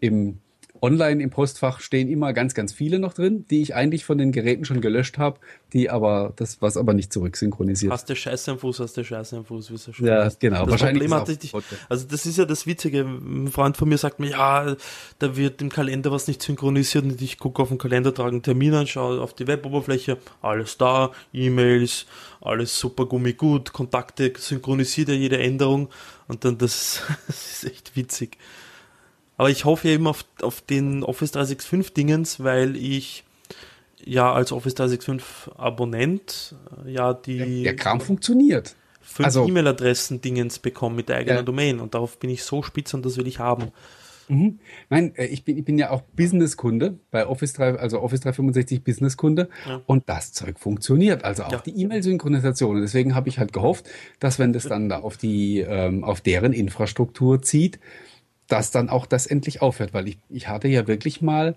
[0.00, 0.38] im
[0.82, 4.32] Online im Postfach stehen immer ganz, ganz viele noch drin, die ich eigentlich von den
[4.32, 5.38] Geräten schon gelöscht habe,
[5.72, 7.92] die aber, das was aber nicht zurücksynchronisiert.
[7.92, 10.40] Hast du Scheiße am Fuß, hast du Scheiße am Fuß, wie es schon Ja, ist.
[10.40, 10.62] genau.
[10.62, 11.52] Das Wahrscheinlich Problem hatte ich,
[11.88, 13.00] also das ist ja das Witzige.
[13.00, 14.76] Ein Freund von mir sagt mir, ja,
[15.18, 18.42] da wird im Kalender was nicht synchronisiert und ich gucke auf den Kalender, trage einen
[18.42, 22.06] Termin an, schaue auf die Weboberfläche, alles da, E-Mails,
[22.40, 25.88] alles super gummigut, Kontakte synchronisiert ja jede Änderung
[26.28, 28.38] und dann das, das ist echt witzig.
[29.40, 33.24] Aber ich hoffe eben auf, auf den Office 365 Dingens, weil ich
[34.04, 37.38] ja als Office 365 Abonnent äh, ja die.
[37.38, 38.76] Der, der Kram funktioniert.
[39.00, 41.42] Fünf also, E-Mail-Adressen Dingens bekommen mit der eigenen ja.
[41.42, 43.68] Domain und darauf bin ich so spitz und das will ich haben.
[44.28, 44.58] Mhm.
[44.90, 48.84] Nein, äh, ich bin, ich bin ja auch Business-Kunde bei Office 3, also Office 365
[48.84, 49.80] Business-Kunde ja.
[49.86, 51.24] und das Zeug funktioniert.
[51.24, 51.62] Also auch ja.
[51.64, 52.76] die E-Mail-Synchronisation.
[52.76, 53.88] Und deswegen habe ich halt gehofft,
[54.18, 57.80] dass wenn das dann da auf die, ähm, auf deren Infrastruktur zieht,
[58.50, 61.54] dass dann auch das endlich aufhört, weil ich, ich hatte ja wirklich mal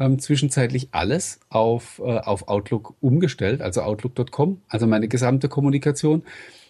[0.00, 6.22] ähm, zwischenzeitlich alles auf, äh, auf Outlook umgestellt, also Outlook.com, also meine gesamte Kommunikation.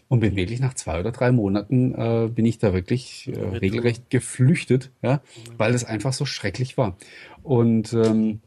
[0.09, 4.11] Und bin wirklich nach zwei oder drei Monaten äh, bin ich da wirklich äh, regelrecht
[4.11, 5.23] geflüchtet, ja,
[5.57, 6.99] weil es einfach so schrecklich war.
[7.43, 8.41] Und ähm,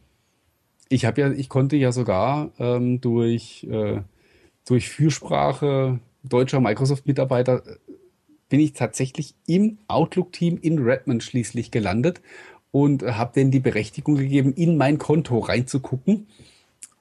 [0.90, 4.02] ich habe ja, ich konnte ja sogar ähm, durch, äh,
[4.68, 6.00] durch Fürsprache
[6.30, 7.64] deutscher Microsoft-Mitarbeiter
[8.56, 12.22] bin ich tatsächlich im Outlook-Team in Redmond schließlich gelandet
[12.72, 16.28] und habe denen die Berechtigung gegeben, in mein Konto reinzugucken,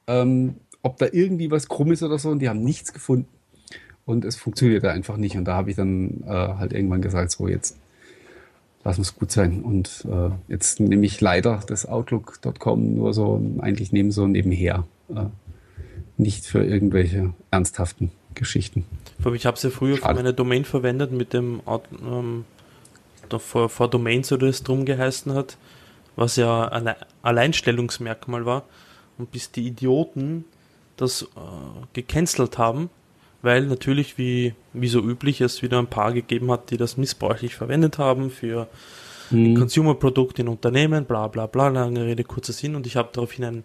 [0.08, 2.30] ähm, ob da irgendwie was krumm ist oder so.
[2.30, 3.28] Und die haben nichts gefunden.
[4.04, 5.36] Und es funktionierte einfach nicht.
[5.36, 7.78] Und da habe ich dann äh, halt irgendwann gesagt, so jetzt
[8.82, 9.62] lass uns gut sein.
[9.62, 14.88] Und äh, jetzt nehme ich leider das Outlook.com nur so eigentlich neben so nebenher.
[15.08, 15.26] Äh,
[16.16, 18.84] nicht für irgendwelche ernsthaften Geschichten.
[19.34, 20.08] Ich habe es ja früher Schade.
[20.08, 21.62] für meine Domain verwendet mit dem
[22.02, 22.44] ähm,
[23.38, 25.56] vor, vor Domains oder es drum geheißen hat,
[26.16, 28.64] was ja ein Alleinstellungsmerkmal war.
[29.16, 30.44] Und bis die Idioten
[30.96, 31.26] das äh,
[31.92, 32.90] gecancelt haben,
[33.42, 37.54] weil natürlich, wie, wie so üblich, es wieder ein paar gegeben hat, die das missbräuchlich
[37.54, 38.68] verwendet haben für
[39.30, 39.56] mhm.
[39.56, 42.74] Consumer-Produkt in Unternehmen, bla bla bla, lange Rede, kurzer Sinn.
[42.74, 43.64] Und ich habe daraufhin einen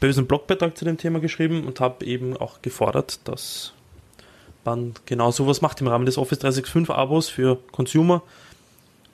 [0.00, 3.74] bösen Blogbeitrag zu dem Thema geschrieben und habe eben auch gefordert, dass
[4.64, 8.22] man genau sowas macht im Rahmen des Office 365 Abos für Consumer.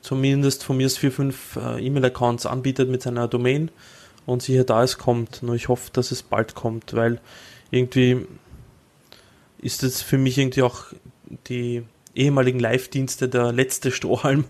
[0.00, 3.70] Zumindest von mir 4, 5 äh, E-Mail-Accounts anbietet mit seiner Domain
[4.24, 5.42] und siehe da, es kommt.
[5.42, 7.20] Nur ich hoffe, dass es bald kommt, weil
[7.70, 8.24] irgendwie
[9.58, 10.84] ist es für mich irgendwie auch
[11.48, 11.82] die
[12.14, 14.44] ehemaligen Live-Dienste der letzte Strohhalm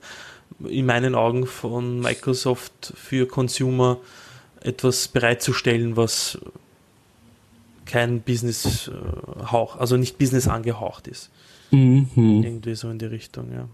[0.68, 3.98] in meinen Augen von Microsoft für Consumer
[4.66, 6.38] etwas bereitzustellen, was
[7.84, 11.30] kein Business-Hauch, also nicht Business angehaucht ist.
[11.70, 12.42] Mhm.
[12.44, 13.68] Irgendwie so in die Richtung, ja.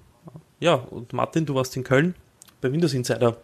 [0.61, 2.15] Ja, und Martin, du warst in Köln
[2.61, 3.37] bei Windows Insider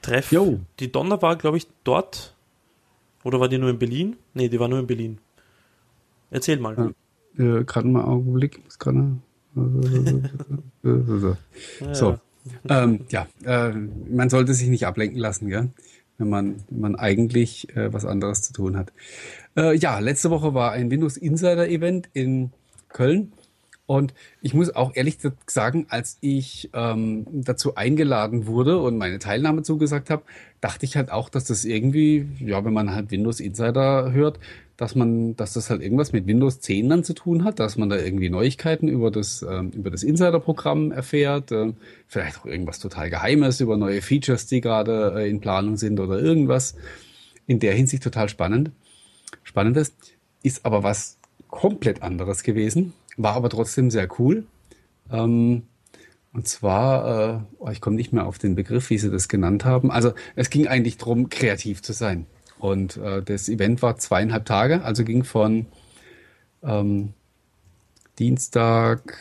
[0.00, 0.32] Treff.
[0.32, 0.60] Jo.
[0.78, 2.34] Die Donner war, glaube ich, dort.
[3.24, 4.16] Oder war die nur in Berlin?
[4.32, 5.18] Ne, die war nur in Berlin.
[6.30, 6.94] Erzähl mal.
[7.36, 8.64] Ja, äh, gerade mal einen Augenblick.
[8.64, 9.18] Muss gerade.
[11.92, 12.18] so.
[12.68, 15.70] Ja, ähm, ja äh, man sollte sich nicht ablenken lassen, gell?
[16.18, 18.92] Wenn man, wenn man eigentlich äh, was anderes zu tun hat.
[19.56, 22.50] Äh, ja, letzte Woche war ein Windows Insider Event in
[22.88, 23.32] Köln.
[23.86, 24.12] Und
[24.42, 25.16] ich muss auch ehrlich
[25.46, 30.24] sagen, als ich ähm, dazu eingeladen wurde und meine Teilnahme zugesagt habe,
[30.60, 34.40] dachte ich halt auch, dass das irgendwie, ja, wenn man halt Windows Insider hört,
[34.78, 37.90] dass man, dass das halt irgendwas mit Windows 10 dann zu tun hat, dass man
[37.90, 41.72] da irgendwie Neuigkeiten über das, ähm, über das Insider-Programm erfährt, äh,
[42.06, 46.20] vielleicht auch irgendwas total Geheimes über neue Features, die gerade äh, in Planung sind oder
[46.20, 46.76] irgendwas.
[47.48, 48.70] In der Hinsicht total spannend.
[49.42, 49.94] Spannendes
[50.44, 51.18] ist aber was
[51.48, 54.46] komplett anderes gewesen, war aber trotzdem sehr cool.
[55.10, 55.64] Ähm,
[56.32, 59.64] und zwar, äh, oh, ich komme nicht mehr auf den Begriff, wie sie das genannt
[59.64, 59.90] haben.
[59.90, 62.26] Also es ging eigentlich darum, kreativ zu sein.
[62.58, 65.66] Und äh, das Event war zweieinhalb Tage, also ging von
[66.62, 67.14] ähm,
[68.18, 69.16] Dienstag,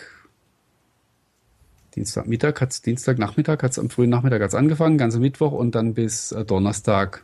[1.95, 6.45] Dienstagmittag hat's, Dienstagnachmittag hat's am frühen Nachmittag hat's angefangen, ganze Mittwoch und dann bis äh,
[6.45, 7.23] Donnerstag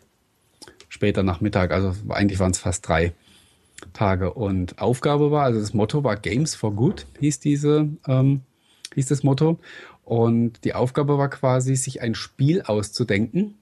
[0.90, 1.72] später Nachmittag.
[1.72, 3.14] Also eigentlich waren es fast drei
[3.94, 4.34] Tage.
[4.34, 8.42] Und Aufgabe war, also das Motto war Games for Good, hieß diese, ähm,
[8.94, 9.60] hieß das Motto.
[10.06, 13.56] Und die Aufgabe war quasi, sich ein Spiel auszudenken,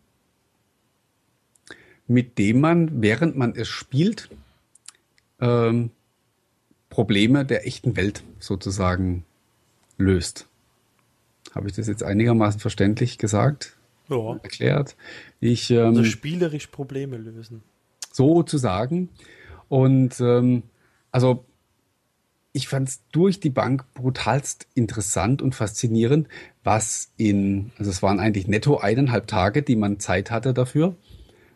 [2.11, 4.29] mit dem man, während man es spielt,
[5.39, 5.91] ähm,
[6.89, 9.25] Probleme der echten Welt sozusagen
[9.97, 10.47] löst.
[11.55, 13.77] Habe ich das jetzt einigermaßen verständlich gesagt?
[14.09, 14.39] Ja.
[14.43, 14.95] Erklärt.
[15.39, 17.63] Ich, ähm, also spielerisch Probleme lösen.
[18.11, 19.09] Sozusagen.
[19.69, 20.63] Und ähm,
[21.11, 21.45] also
[22.51, 26.27] ich fand es durch die Bank brutalst interessant und faszinierend,
[26.65, 30.97] was in, also es waren eigentlich netto eineinhalb Tage, die man Zeit hatte dafür,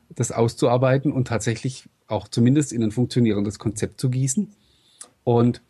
[0.10, 4.54] das auszuarbeiten und tatsächlich auch zumindest in ein funktionierendes Konzept zu gießen.
[5.24, 5.62] Und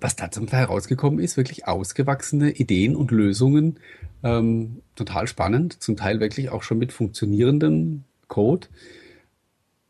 [0.00, 3.78] was da zum Teil herausgekommen ist, wirklich ausgewachsene Ideen und Lösungen,
[4.22, 8.68] ähm, total spannend, zum Teil wirklich auch schon mit funktionierendem Code.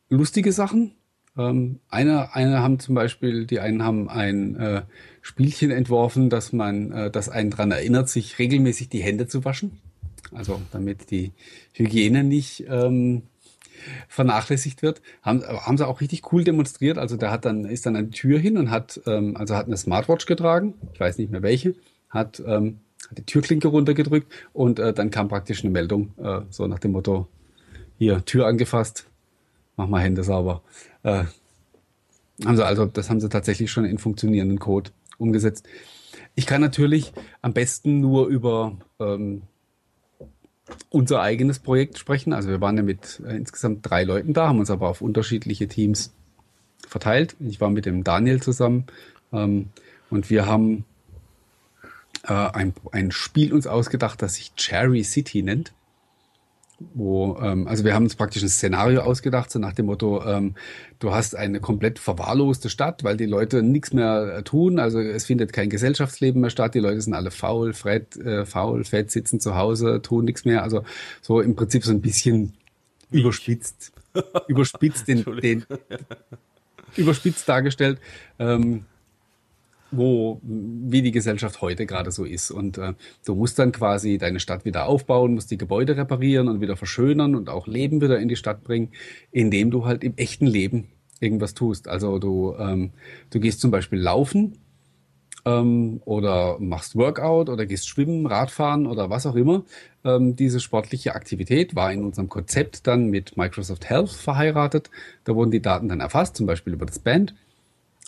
[0.08, 0.92] Lustige Sachen.
[1.36, 4.82] Ähm, eine, eine haben zum Beispiel, die einen haben ein äh,
[5.22, 9.80] Spielchen entworfen, dass man, äh, dass einen daran erinnert, sich regelmäßig die Hände zu waschen.
[10.34, 11.32] Also damit die
[11.72, 13.22] Hygiene nicht ähm,
[14.08, 16.98] vernachlässigt wird, haben, haben sie auch richtig cool demonstriert.
[16.98, 19.76] Also der hat dann, ist dann eine Tür hin und hat, ähm, also hat eine
[19.76, 21.74] Smartwatch getragen, ich weiß nicht mehr welche,
[22.08, 22.80] hat, ähm,
[23.16, 27.28] die Türklinke runtergedrückt und äh, dann kam praktisch eine Meldung, äh, so nach dem Motto,
[27.98, 29.06] hier, Tür angefasst,
[29.76, 30.62] mach mal Hände sauber.
[31.02, 31.24] Äh,
[32.44, 35.68] haben sie also, das haben sie tatsächlich schon in funktionierenden Code umgesetzt.
[36.34, 37.12] Ich kann natürlich
[37.42, 39.42] am besten nur über ähm,
[40.90, 42.32] unser eigenes Projekt sprechen.
[42.32, 45.68] Also wir waren ja mit äh, insgesamt drei Leuten da, haben uns aber auf unterschiedliche
[45.68, 46.12] Teams
[46.88, 47.36] verteilt.
[47.40, 48.84] Ich war mit dem Daniel zusammen
[49.32, 49.70] ähm,
[50.10, 50.84] und wir haben
[52.24, 55.72] äh, ein, ein Spiel uns ausgedacht, das sich Cherry City nennt
[56.94, 60.54] wo, ähm, also wir haben uns praktisch ein Szenario ausgedacht, so nach dem Motto, ähm,
[60.98, 65.24] du hast eine komplett verwahrloste Stadt, weil die Leute nichts mehr äh, tun, also es
[65.24, 69.40] findet kein Gesellschaftsleben mehr statt, die Leute sind alle faul, fett, äh, faul, fett, sitzen
[69.40, 70.84] zu Hause, tun nichts mehr, also
[71.22, 72.54] so im Prinzip so ein bisschen
[73.10, 73.92] überspitzt,
[74.48, 75.64] überspitzt den, den
[76.96, 77.98] überspitzt dargestellt.
[78.38, 78.84] Ähm,
[79.96, 82.50] wo, wie die Gesellschaft heute gerade so ist.
[82.50, 86.60] Und äh, du musst dann quasi deine Stadt wieder aufbauen, musst die Gebäude reparieren und
[86.60, 88.90] wieder verschönern und auch Leben wieder in die Stadt bringen,
[89.30, 90.88] indem du halt im echten Leben
[91.20, 91.88] irgendwas tust.
[91.88, 92.90] Also du, ähm,
[93.30, 94.58] du gehst zum Beispiel laufen
[95.44, 99.64] ähm, oder machst Workout oder gehst schwimmen, Radfahren oder was auch immer.
[100.04, 104.90] Ähm, diese sportliche Aktivität war in unserem Konzept dann mit Microsoft Health verheiratet.
[105.24, 107.34] Da wurden die Daten dann erfasst, zum Beispiel über das Band.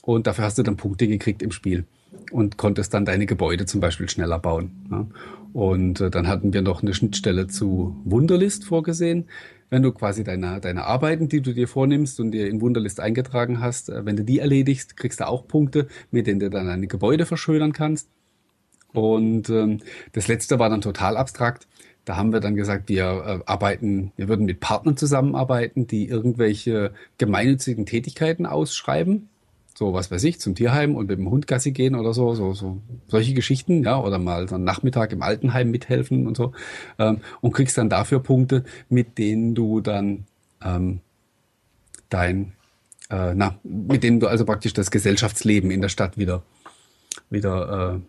[0.07, 1.85] Und dafür hast du dann Punkte gekriegt im Spiel
[2.31, 4.71] und konntest dann deine Gebäude zum Beispiel schneller bauen.
[4.89, 5.07] Ja.
[5.53, 9.25] Und äh, dann hatten wir noch eine Schnittstelle zu Wunderlist vorgesehen.
[9.69, 13.61] Wenn du quasi deine, deine Arbeiten, die du dir vornimmst und dir in Wunderlist eingetragen
[13.61, 16.87] hast, äh, wenn du die erledigst, kriegst du auch Punkte, mit denen du dann deine
[16.87, 18.09] Gebäude verschönern kannst.
[18.93, 19.81] Und ähm,
[20.13, 21.67] das letzte war dann total abstrakt.
[22.05, 26.93] Da haben wir dann gesagt, wir äh, arbeiten, wir würden mit Partnern zusammenarbeiten, die irgendwelche
[27.19, 29.31] gemeinnützigen Tätigkeiten ausschreiben
[29.77, 32.55] so was weiß ich, zum Tierheim und mit dem Hund Gassi gehen oder so, so,
[32.55, 36.53] so solche Geschichten, ja, oder mal so einen Nachmittag im Altenheim mithelfen und so.
[36.99, 40.25] Ähm, und kriegst dann dafür Punkte, mit denen du dann
[40.65, 41.01] ähm,
[42.09, 42.53] dein,
[43.11, 46.43] äh, na, mit denen du also praktisch das Gesellschaftsleben in der Stadt wieder,
[47.29, 48.01] wieder äh,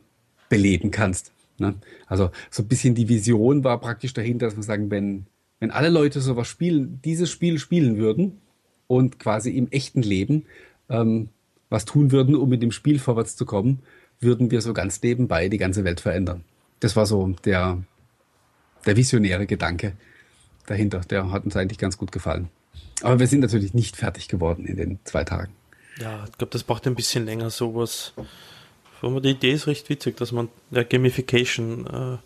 [0.47, 1.33] beleben kannst.
[1.57, 1.75] Ne?
[2.05, 5.25] Also so ein bisschen die Vision war praktisch dahinter, dass wir sagen, wenn,
[5.59, 8.39] wenn alle Leute sowas spielen, dieses Spiel spielen würden
[8.87, 10.45] und quasi im echten Leben,
[10.87, 11.27] ähm,
[11.69, 13.79] was tun würden, um mit dem Spiel vorwärts zu kommen,
[14.19, 16.43] würden wir so ganz nebenbei die ganze Welt verändern.
[16.79, 17.83] Das war so der,
[18.85, 19.93] der visionäre Gedanke
[20.65, 21.01] dahinter.
[21.01, 22.49] Der hat uns eigentlich ganz gut gefallen.
[23.01, 25.53] Aber wir sind natürlich nicht fertig geworden in den zwei Tagen.
[25.99, 28.13] Ja, ich glaube, das braucht ein bisschen länger, sowas.
[29.01, 32.17] Aber die Idee ist recht witzig, dass man, der Gamification äh,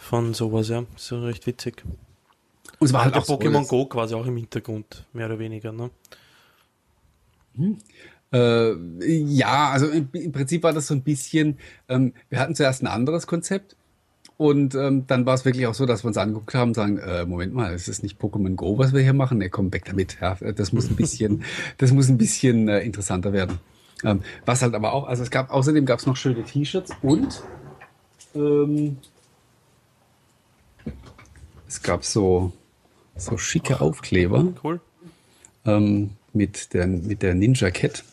[0.00, 1.82] von sowas, ja, ist ja recht witzig.
[2.78, 5.38] Und es war halt, halt auch Pokémon so, Go quasi auch im Hintergrund, mehr oder
[5.38, 5.90] weniger, ne?
[7.56, 7.78] Hm.
[8.32, 8.74] Äh,
[9.06, 11.58] ja, also im, im, Prinzip war das so ein bisschen,
[11.88, 13.74] ähm, wir hatten zuerst ein anderes Konzept
[14.36, 16.98] und ähm, dann war es wirklich auch so, dass wir uns angeguckt haben und sagen,
[16.98, 19.38] äh, Moment mal, ist das nicht Pokémon Go, was wir hier machen?
[19.38, 20.18] Ne, komm, weg damit.
[20.20, 21.42] Ja, das muss ein bisschen,
[21.78, 23.58] das muss ein bisschen äh, interessanter werden.
[24.04, 27.42] Ähm, was halt aber auch, also es gab, außerdem gab es noch schöne T-Shirts und
[28.34, 28.98] ähm,
[31.66, 32.52] es gab so,
[33.16, 34.52] so schicke Aufkleber.
[34.62, 34.80] Cool.
[35.64, 38.04] Ähm, mit der, mit der Ninja Cat.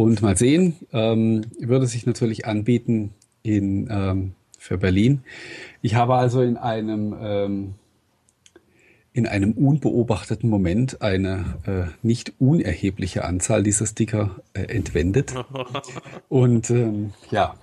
[0.00, 5.22] Und mal sehen, ähm, würde sich natürlich anbieten in, ähm, für Berlin.
[5.82, 7.74] Ich habe also in einem, ähm,
[9.12, 15.34] in einem unbeobachteten Moment eine äh, nicht unerhebliche Anzahl dieser Sticker äh, entwendet.
[16.30, 17.56] Und ähm, ja,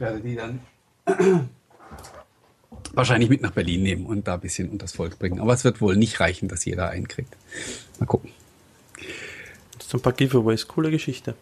[0.00, 0.60] werde die dann
[2.92, 5.38] wahrscheinlich mit nach Berlin nehmen und da ein bisschen unters Volk bringen.
[5.38, 7.36] Aber es wird wohl nicht reichen, dass jeder einen kriegt.
[8.00, 8.30] Mal gucken.
[9.78, 10.66] Das sind ein paar Giveaways.
[10.66, 11.34] Coole Geschichte.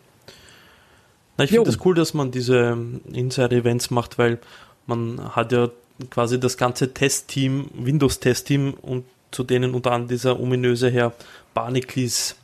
[1.37, 2.77] Na, ich finde es das cool, dass man diese
[3.13, 4.39] Inside-Events macht, weil
[4.87, 5.71] man hat ja
[6.11, 11.13] quasi das ganze Testteam, Windows-Testteam und zu denen unter anderem dieser ominöse Herr
[11.55, 12.37] Barnacles,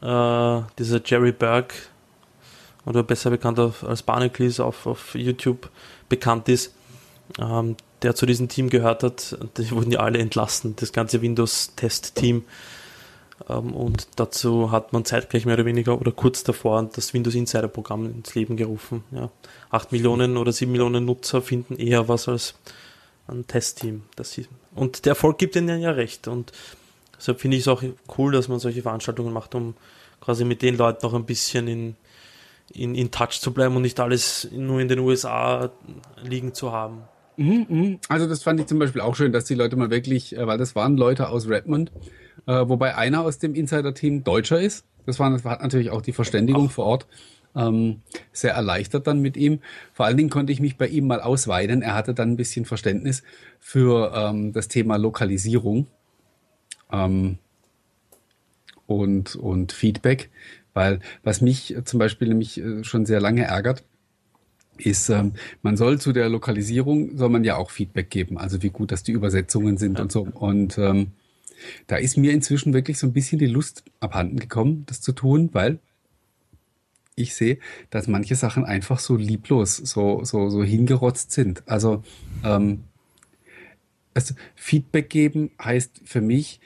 [0.00, 1.74] äh, dieser Jerry Berg,
[2.84, 5.70] oder besser bekannt als Barnacles auf, auf YouTube
[6.08, 6.74] bekannt ist,
[7.38, 9.38] ähm, der zu diesem Team gehört hat.
[9.56, 12.44] Die wurden ja alle entlassen, das ganze Windows-Test-Team.
[13.48, 17.68] Ähm, und dazu hat man zeitgleich mehr oder weniger oder kurz davor das Windows Insider
[17.68, 19.04] Programm ins Leben gerufen.
[19.10, 19.30] Ja.
[19.70, 22.54] 8 Millionen oder 7 Millionen Nutzer finden eher was als
[23.28, 24.02] ein Testteam.
[24.74, 26.28] Und der Erfolg gibt ihnen ja recht.
[26.28, 26.52] Und
[27.16, 27.82] deshalb finde ich es auch
[28.18, 29.74] cool, dass man solche Veranstaltungen macht, um
[30.20, 31.96] quasi mit den Leuten noch ein bisschen in,
[32.72, 35.70] in, in Touch zu bleiben und nicht alles nur in den USA
[36.22, 37.02] liegen zu haben.
[37.36, 37.98] Mhm, mhm.
[38.08, 40.58] Also das fand ich zum Beispiel auch schön, dass die Leute mal wirklich, äh, weil
[40.58, 41.90] das waren Leute aus Redmond,
[42.46, 44.84] äh, wobei einer aus dem Insider-Team Deutscher ist.
[45.06, 46.72] Das war, das hat natürlich auch die Verständigung Ach.
[46.72, 47.06] vor Ort
[47.54, 48.00] ähm,
[48.32, 49.60] sehr erleichtert dann mit ihm.
[49.92, 51.82] Vor allen Dingen konnte ich mich bei ihm mal ausweiten.
[51.82, 53.22] Er hatte dann ein bisschen Verständnis
[53.60, 55.86] für ähm, das Thema Lokalisierung
[56.90, 57.38] ähm,
[58.86, 60.30] und, und Feedback,
[60.74, 63.84] weil was mich zum Beispiel nämlich äh, schon sehr lange ärgert,
[64.78, 68.70] ist, ähm, man soll zu der Lokalisierung, soll man ja auch Feedback geben, also wie
[68.70, 70.04] gut, dass die Übersetzungen sind ja.
[70.04, 70.22] und so.
[70.22, 71.12] Und ähm,
[71.86, 75.50] da ist mir inzwischen wirklich so ein bisschen die Lust abhanden gekommen, das zu tun,
[75.52, 75.78] weil
[77.14, 77.58] ich sehe,
[77.90, 81.62] dass manche Sachen einfach so lieblos, so, so, so hingerotzt sind.
[81.66, 82.02] Also,
[82.44, 82.84] ähm,
[84.14, 86.60] also Feedback geben heißt für mich,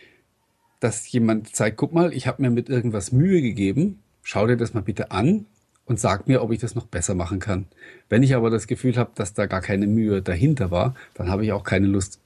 [0.80, 4.74] dass jemand zeigt, guck mal, ich habe mir mit irgendwas Mühe gegeben, schau dir das
[4.74, 5.46] mal bitte an
[5.84, 7.66] und sag mir, ob ich das noch besser machen kann.
[8.08, 11.44] Wenn ich aber das Gefühl habe, dass da gar keine Mühe dahinter war, dann habe
[11.44, 12.20] ich auch keine Lust,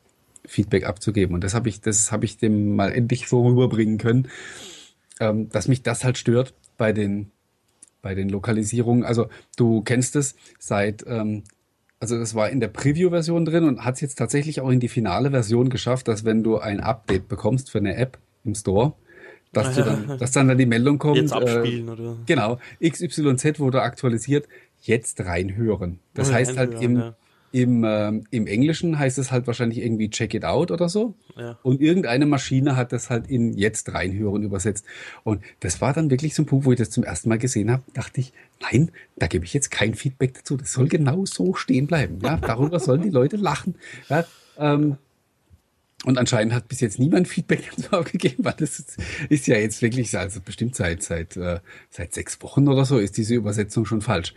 [0.46, 1.34] Feedback abzugeben.
[1.34, 4.28] Und das habe ich, das habe ich dem mal endlich so rüberbringen können,
[5.20, 7.30] ähm, dass mich das halt stört bei den,
[8.02, 9.04] bei den Lokalisierungen.
[9.04, 11.44] Also du kennst es seit, ähm,
[12.00, 14.88] also das war in der Preview-Version drin und hat es jetzt tatsächlich auch in die
[14.88, 18.94] finale Version geschafft, dass wenn du ein Update bekommst für eine App im Store,
[19.52, 21.16] dass, du dann, dass dann, dann die Meldung kommt.
[21.16, 22.16] Jetzt abspielen, äh, oder?
[22.26, 22.58] Genau.
[22.82, 24.48] XYZ wurde aktualisiert,
[24.80, 25.98] jetzt reinhören.
[26.14, 27.16] Das heißt halt im, ja.
[27.52, 31.14] Im, ähm, Im Englischen heißt es halt wahrscheinlich irgendwie check it out oder so.
[31.36, 31.58] Ja.
[31.62, 34.84] Und irgendeine Maschine hat das halt in jetzt reinhören übersetzt.
[35.24, 37.70] Und das war dann wirklich so ein Punkt, wo ich das zum ersten Mal gesehen
[37.70, 40.56] habe, dachte ich, nein, da gebe ich jetzt kein Feedback dazu.
[40.56, 42.18] Das soll genau so stehen bleiben.
[42.22, 43.74] Ja, darüber sollen die Leute lachen.
[44.08, 44.24] Ja,
[44.58, 44.96] ähm,
[46.04, 48.84] und anscheinend hat bis jetzt niemand Feedback dazu gegeben, weil das
[49.28, 53.16] ist ja jetzt wirklich, also bestimmt seit, seit, äh, seit sechs Wochen oder so ist
[53.16, 54.34] diese Übersetzung schon falsch.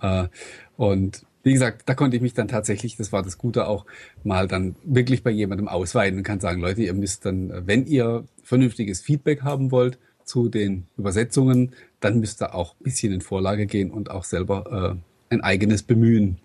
[0.00, 0.28] Äh,
[0.76, 3.84] und wie gesagt, da konnte ich mich dann tatsächlich, das war das Gute auch,
[4.22, 8.24] mal dann wirklich bei jemandem ausweiten und kann sagen, Leute, ihr müsst dann, wenn ihr
[8.42, 13.66] vernünftiges Feedback haben wollt zu den Übersetzungen, dann müsst ihr auch ein bisschen in Vorlage
[13.66, 14.96] gehen und auch selber
[15.30, 16.38] äh, ein eigenes Bemühen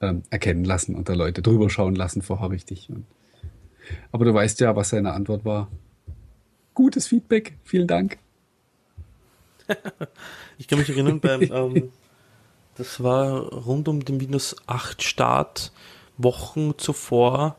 [0.00, 2.88] äh, erkennen lassen und da Leute drüber schauen lassen vorher richtig.
[2.90, 3.04] Und,
[4.10, 5.70] aber du weißt ja, was seine Antwort war.
[6.74, 8.18] Gutes Feedback, vielen Dank.
[10.58, 11.92] ich kann mich erinnern, beim ähm,
[12.76, 15.72] das war rund um den Windows 8 Start,
[16.18, 17.56] Wochen zuvor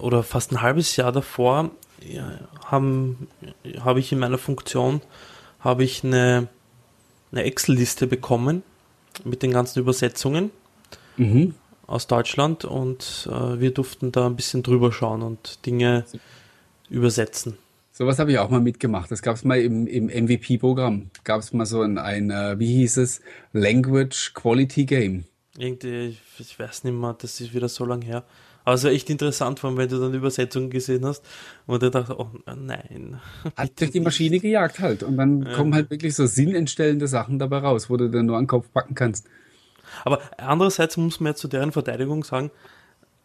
[0.00, 1.70] oder fast ein halbes Jahr davor,
[2.00, 3.28] ja, haben,
[3.80, 5.02] habe ich in meiner Funktion
[5.60, 6.48] habe ich eine,
[7.32, 8.62] eine Excel-Liste bekommen
[9.24, 10.50] mit den ganzen Übersetzungen
[11.16, 11.54] mhm.
[11.86, 16.04] aus Deutschland und äh, wir durften da ein bisschen drüber schauen und Dinge
[16.88, 17.58] übersetzen.
[18.00, 19.10] Sowas habe ich auch mal mitgemacht.
[19.10, 21.10] Das gab es mal im, im MVP-Programm.
[21.22, 23.20] Gab es mal so ein, ein, äh, wie hieß es,
[23.52, 25.24] Language Quality Game.
[25.58, 28.24] Irgendwie, ich weiß nicht mehr, das ist wieder so lang her.
[28.64, 31.22] Aber es war echt interessant, vor allem, wenn du dann Übersetzungen gesehen hast
[31.66, 33.20] und du dachte, oh nein.
[33.54, 35.02] Hat durch die Maschine gejagt halt.
[35.02, 35.52] Und dann ja.
[35.52, 38.72] kommen halt wirklich so sinnentstellende Sachen dabei raus, wo du dann nur an den Kopf
[38.72, 39.26] packen kannst.
[40.06, 42.50] Aber andererseits muss man ja zu deren Verteidigung sagen,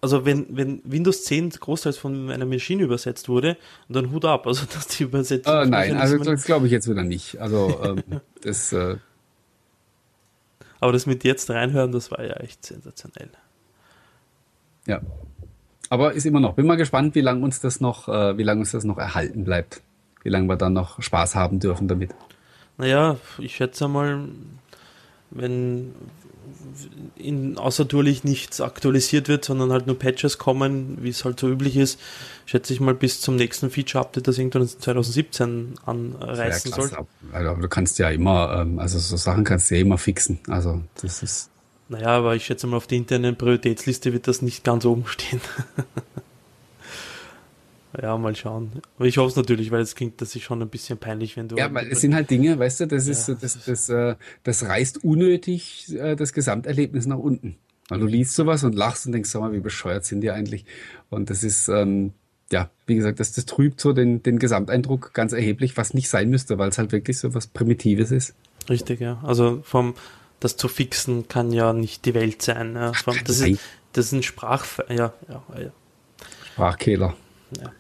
[0.02, 3.58] also wenn, wenn Windows 10 großteils von einer Maschine übersetzt wurde,
[3.90, 5.54] dann Hut ab, also dass die Übersetzung.
[5.54, 7.40] Äh, nein, also das glaube ich jetzt wieder nicht.
[7.40, 8.04] Also ähm,
[8.42, 8.72] das.
[8.74, 8.98] Äh
[10.80, 13.30] Aber das mit jetzt reinhören, das war ja echt sensationell.
[14.86, 15.02] Ja.
[15.90, 16.54] Aber ist immer noch.
[16.54, 19.44] Bin mal gespannt, wie lange uns das noch, äh, wie lange uns das noch erhalten
[19.44, 19.82] bleibt.
[20.24, 22.12] Wie lange wir dann noch Spaß haben dürfen damit.
[22.78, 24.28] Naja, ich schätze mal,
[25.32, 25.94] wenn
[27.16, 31.78] in außertourlich nichts aktualisiert wird, sondern halt nur Patches kommen, wie es halt so üblich
[31.78, 32.00] ist,
[32.46, 37.06] schätze ich mal bis zum nächsten Feature-Update, das irgendwann 2017 anreißen ja, soll.
[37.32, 40.40] Also, du kannst ja immer, ähm, also so Sachen kannst du ja immer fixen.
[40.48, 41.50] Also das ist.
[41.88, 45.42] Naja, aber ich schätze mal, auf der internen Prioritätsliste wird das nicht ganz oben stehen.
[48.02, 48.72] Ja, mal schauen.
[48.98, 51.48] Aber ich hoffe es natürlich, weil es klingt, das ist schon ein bisschen peinlich, wenn
[51.48, 51.56] du.
[51.56, 54.16] Ja, weil es sind halt Dinge, weißt du, das ist, ja, das, das, das, äh,
[54.44, 57.58] das reißt unnötig äh, das Gesamterlebnis nach unten.
[57.88, 60.66] Weil du liest sowas und lachst und denkst, sag mal, wie bescheuert sind die eigentlich?
[61.10, 62.14] Und das ist, ähm,
[62.52, 66.30] ja, wie gesagt, das, das trübt so den, den Gesamteindruck ganz erheblich, was nicht sein
[66.30, 68.34] müsste, weil es halt wirklich so was Primitives ist.
[68.70, 69.22] Richtig, ja.
[69.24, 69.94] Also vom,
[70.40, 72.74] das zu fixen kann ja nicht die Welt sein.
[72.76, 72.94] Ja.
[72.94, 73.62] Vom, das, ist,
[73.94, 75.72] das ist ein Sprach, ja, ja, ja.
[76.54, 77.16] Sprachkehler.
[77.60, 77.72] Ja.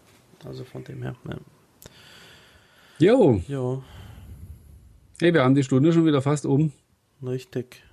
[0.46, 1.16] Also von dem her.
[1.28, 1.38] Ja.
[3.00, 3.42] Jo.
[3.48, 3.84] Jo.
[5.20, 6.72] Hey, wir haben die Stunde schon wieder fast um.
[7.24, 7.84] Richtig.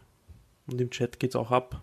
[0.66, 1.82] Und im Chat geht's auch ab.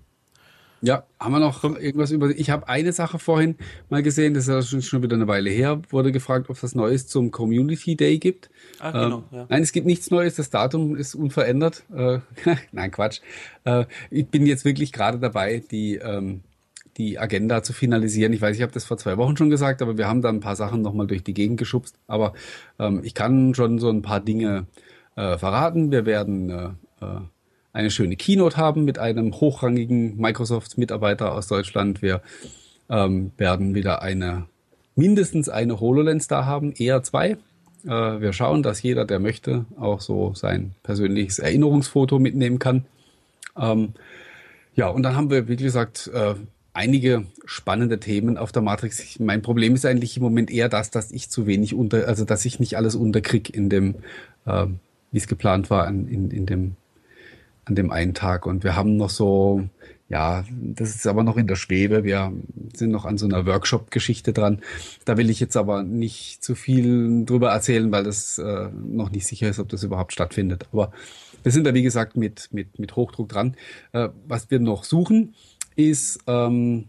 [0.81, 2.29] Ja, haben wir noch irgendwas über.
[2.29, 3.57] Ich habe eine Sache vorhin
[3.89, 7.07] mal gesehen, das ist schon wieder eine Weile her, wurde gefragt, ob es was Neues
[7.07, 8.49] zum Community Day gibt.
[8.79, 9.45] Ah, genau, ähm, ja.
[9.49, 11.83] Nein, es gibt nichts Neues, das Datum ist unverändert.
[11.93, 12.19] Äh,
[12.71, 13.19] nein, Quatsch.
[13.65, 16.43] Äh, ich bin jetzt wirklich gerade dabei, die ähm,
[16.99, 18.33] die Agenda zu finalisieren.
[18.33, 20.41] Ich weiß, ich habe das vor zwei Wochen schon gesagt, aber wir haben da ein
[20.41, 21.95] paar Sachen nochmal durch die Gegend geschubst.
[22.07, 22.33] Aber
[22.77, 24.67] ähm, ich kann schon so ein paar Dinge
[25.15, 25.91] äh, verraten.
[25.91, 26.65] Wir werden äh,
[27.01, 27.21] äh,
[27.71, 32.01] eine schöne Keynote haben mit einem hochrangigen Microsoft-Mitarbeiter aus Deutschland.
[32.01, 32.21] Wir
[32.89, 34.45] ähm, werden wieder eine
[34.95, 37.37] mindestens eine HoloLens da haben, eher zwei.
[37.85, 42.85] Äh, wir schauen, dass jeder, der möchte, auch so sein persönliches Erinnerungsfoto mitnehmen kann.
[43.57, 43.93] Ähm,
[44.75, 46.35] ja, und dann haben wir, wie gesagt, äh,
[46.79, 49.19] einige spannende Themen auf der Matrix.
[49.19, 52.45] Mein Problem ist eigentlich im Moment eher das, dass ich zu wenig unter, also dass
[52.45, 53.95] ich nicht alles unterkrieg in dem,
[54.45, 54.65] äh,
[55.11, 56.75] wie es geplant war, in, in, in dem,
[57.65, 58.45] an dem einen Tag.
[58.45, 59.67] Und wir haben noch so,
[60.07, 62.05] ja, das ist aber noch in der Schwebe.
[62.05, 62.31] Wir
[62.73, 64.61] sind noch an so einer Workshop-Geschichte dran.
[65.03, 69.27] Da will ich jetzt aber nicht zu viel drüber erzählen, weil das äh, noch nicht
[69.27, 70.69] sicher ist, ob das überhaupt stattfindet.
[70.71, 70.93] Aber
[71.43, 73.57] wir sind da, wie gesagt, mit, mit, mit Hochdruck dran.
[73.91, 75.33] Äh, was wir noch suchen,
[75.87, 76.85] ist ähm,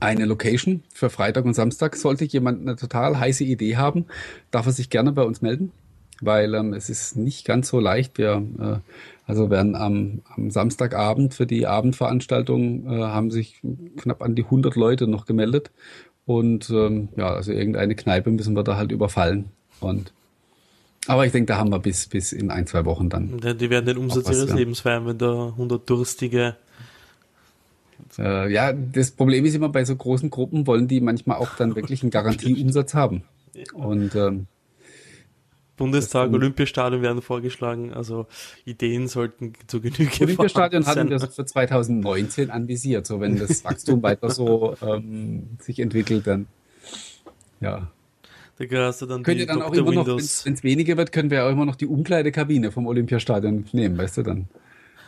[0.00, 1.96] eine Location für Freitag und Samstag.
[1.96, 4.06] Sollte jemand eine total heiße Idee haben,
[4.50, 5.72] darf er sich gerne bei uns melden,
[6.20, 8.18] weil ähm, es ist nicht ganz so leicht.
[8.18, 8.76] Wir äh,
[9.26, 13.60] also werden am, am Samstagabend für die Abendveranstaltung äh, haben sich
[13.96, 15.70] knapp an die 100 Leute noch gemeldet
[16.26, 19.46] und ähm, ja, also irgendeine Kneipe müssen wir da halt überfallen
[19.80, 20.12] und
[21.08, 23.38] aber ich denke, da haben wir bis, bis in ein, zwei Wochen dann.
[23.38, 26.56] Die werden den Umsatz ihres Lebens feiern, wenn da 100 durstige
[28.18, 31.76] äh, ja, das Problem ist immer bei so großen Gruppen wollen die manchmal auch dann
[31.76, 33.22] wirklich einen Garantieumsatz haben.
[33.74, 34.46] Und ähm,
[35.76, 38.26] Bundestag, Olympiastadion werden vorgeschlagen, also
[38.64, 44.30] Ideen sollten zu Genüge Olympiastadion hatten wir für 2019 anvisiert, so wenn das Wachstum weiter
[44.30, 46.46] so ähm, sich entwickelt, dann
[47.60, 47.90] ja.
[48.58, 49.70] Da hast du dann Könnt ihr dann Dr.
[49.70, 52.86] auch immer noch, wenn es weniger wird, können wir auch immer noch die Umkleidekabine vom
[52.86, 54.48] Olympiastadion nehmen, weißt du dann.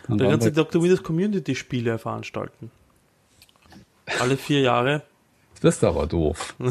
[0.07, 0.83] dann da kannst du Dr.
[0.83, 2.71] Windows Community Spiele veranstalten.
[4.21, 5.03] Alle vier Jahre.
[5.61, 6.55] Das ist aber doof.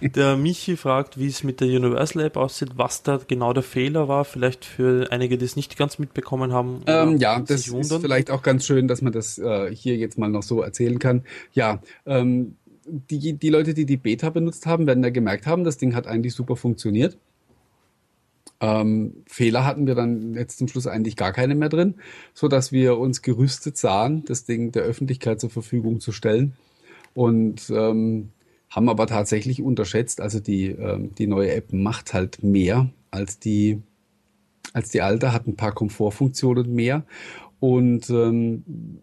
[0.00, 4.08] der Michi fragt, wie es mit der Universal App aussieht, was da genau der Fehler
[4.08, 6.82] war, vielleicht für einige, die es nicht ganz mitbekommen haben.
[6.86, 10.28] Ähm, ja, das ist vielleicht auch ganz schön, dass man das äh, hier jetzt mal
[10.28, 11.22] noch so erzählen kann.
[11.52, 15.76] Ja, ähm, die, die Leute, die die Beta benutzt haben, werden ja gemerkt haben, das
[15.76, 17.18] Ding hat eigentlich super funktioniert.
[18.60, 21.96] Ähm, Fehler hatten wir dann jetzt zum Schluss eigentlich gar keine mehr drin,
[22.32, 26.54] so dass wir uns gerüstet sahen, das Ding der Öffentlichkeit zur Verfügung zu stellen.
[27.14, 28.30] Und ähm,
[28.68, 33.82] haben aber tatsächlich unterschätzt, also die, ähm, die neue App macht halt mehr als die,
[34.72, 37.04] als die alte, hat ein paar Komfortfunktionen mehr.
[37.60, 39.00] Und ähm,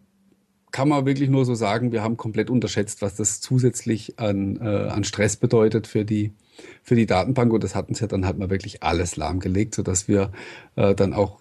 [0.71, 4.89] kann man wirklich nur so sagen, wir haben komplett unterschätzt, was das zusätzlich an, äh,
[4.89, 6.33] an Stress bedeutet für die,
[6.81, 7.53] für die Datenbank.
[7.53, 10.31] Und das hat uns ja dann halt mal wirklich alles lahmgelegt, sodass wir
[10.75, 11.39] äh, dann auch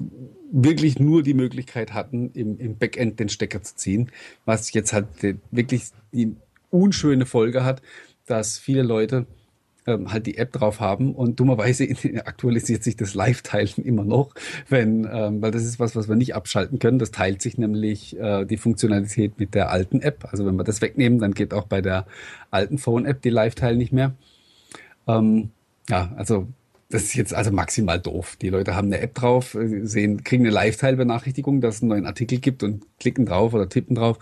[0.52, 4.10] wirklich nur die Möglichkeit hatten, im, im Backend den Stecker zu ziehen,
[4.44, 6.36] was jetzt halt die, wirklich die
[6.70, 7.82] unschöne Folge hat,
[8.26, 9.26] dass viele Leute
[9.86, 11.88] ähm, halt die App drauf haben und dummerweise
[12.24, 14.34] aktualisiert sich das Live-Teilen immer noch,
[14.68, 16.98] wenn, ähm, weil das ist was, was wir nicht abschalten können.
[16.98, 20.28] Das teilt sich nämlich äh, die Funktionalität mit der alten App.
[20.30, 22.06] Also wenn wir das wegnehmen, dann geht auch bei der
[22.50, 24.14] alten Phone-App die Live-Teil nicht mehr.
[25.06, 25.50] Ähm,
[25.88, 26.46] ja, also
[26.92, 28.36] das ist jetzt also maximal doof.
[28.40, 32.06] Die Leute haben eine App drauf, äh, sehen, kriegen eine Live-Teil-Benachrichtigung, dass es einen neuen
[32.06, 34.18] Artikel gibt und klicken drauf oder tippen drauf.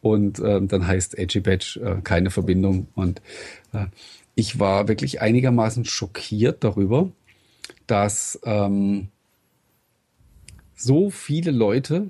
[0.00, 2.88] Und ähm, dann heißt Edgy Badge äh, keine Verbindung.
[2.94, 3.20] Und
[3.72, 3.86] äh,
[4.34, 7.10] ich war wirklich einigermaßen schockiert darüber,
[7.86, 9.08] dass ähm,
[10.74, 12.08] so viele Leute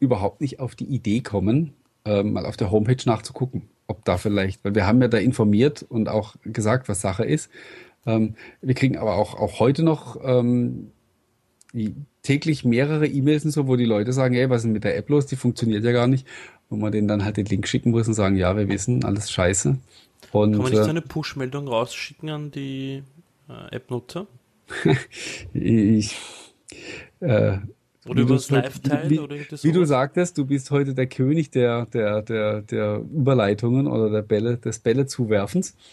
[0.00, 1.72] überhaupt nicht auf die Idee kommen,
[2.04, 5.82] äh, mal auf der Homepage nachzugucken, ob da vielleicht, weil wir haben ja da informiert
[5.82, 7.50] und auch gesagt, was Sache ist.
[8.06, 10.92] Ähm, wir kriegen aber auch, auch heute noch ähm,
[12.22, 14.96] täglich mehrere E-Mails und so, wo die Leute sagen, ey, was ist denn mit der
[14.96, 15.26] App los?
[15.26, 16.26] Die funktioniert ja gar nicht.
[16.70, 19.30] Wo man denen dann halt den Link schicken muss und sagen, ja, wir wissen, alles
[19.30, 19.78] scheiße.
[20.32, 23.02] Und, Kann man nicht so äh, eine Push-Meldung rausschicken an die
[23.48, 24.26] äh, App-Nutzer?
[25.54, 26.14] ich,
[27.20, 27.58] äh,
[28.06, 29.10] oder über das Live-Teil?
[29.10, 34.10] Wie, wie du sagtest, du bist heute der König der, der, der, der Überleitungen oder
[34.10, 35.76] der Bälle, des Bälle-Zuwerfens.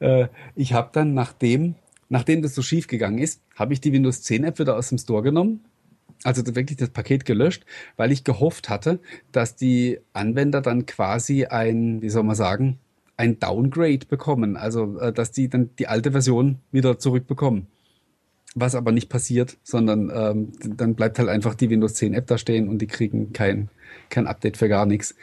[0.00, 1.76] Äh, ich habe dann, nachdem,
[2.08, 4.98] nachdem das so schief gegangen ist, habe ich die Windows 10 App wieder aus dem
[4.98, 5.60] Store genommen.
[6.24, 7.64] Also wirklich das Paket gelöscht,
[7.96, 8.98] weil ich gehofft hatte,
[9.30, 12.78] dass die Anwender dann quasi ein, wie soll man sagen,
[13.16, 14.56] ein Downgrade bekommen.
[14.56, 17.68] Also, äh, dass die dann die alte Version wieder zurückbekommen.
[18.54, 22.36] Was aber nicht passiert, sondern ähm, dann bleibt halt einfach die Windows 10 App da
[22.36, 23.70] stehen und die kriegen kein,
[24.10, 25.14] kein Update für gar nichts.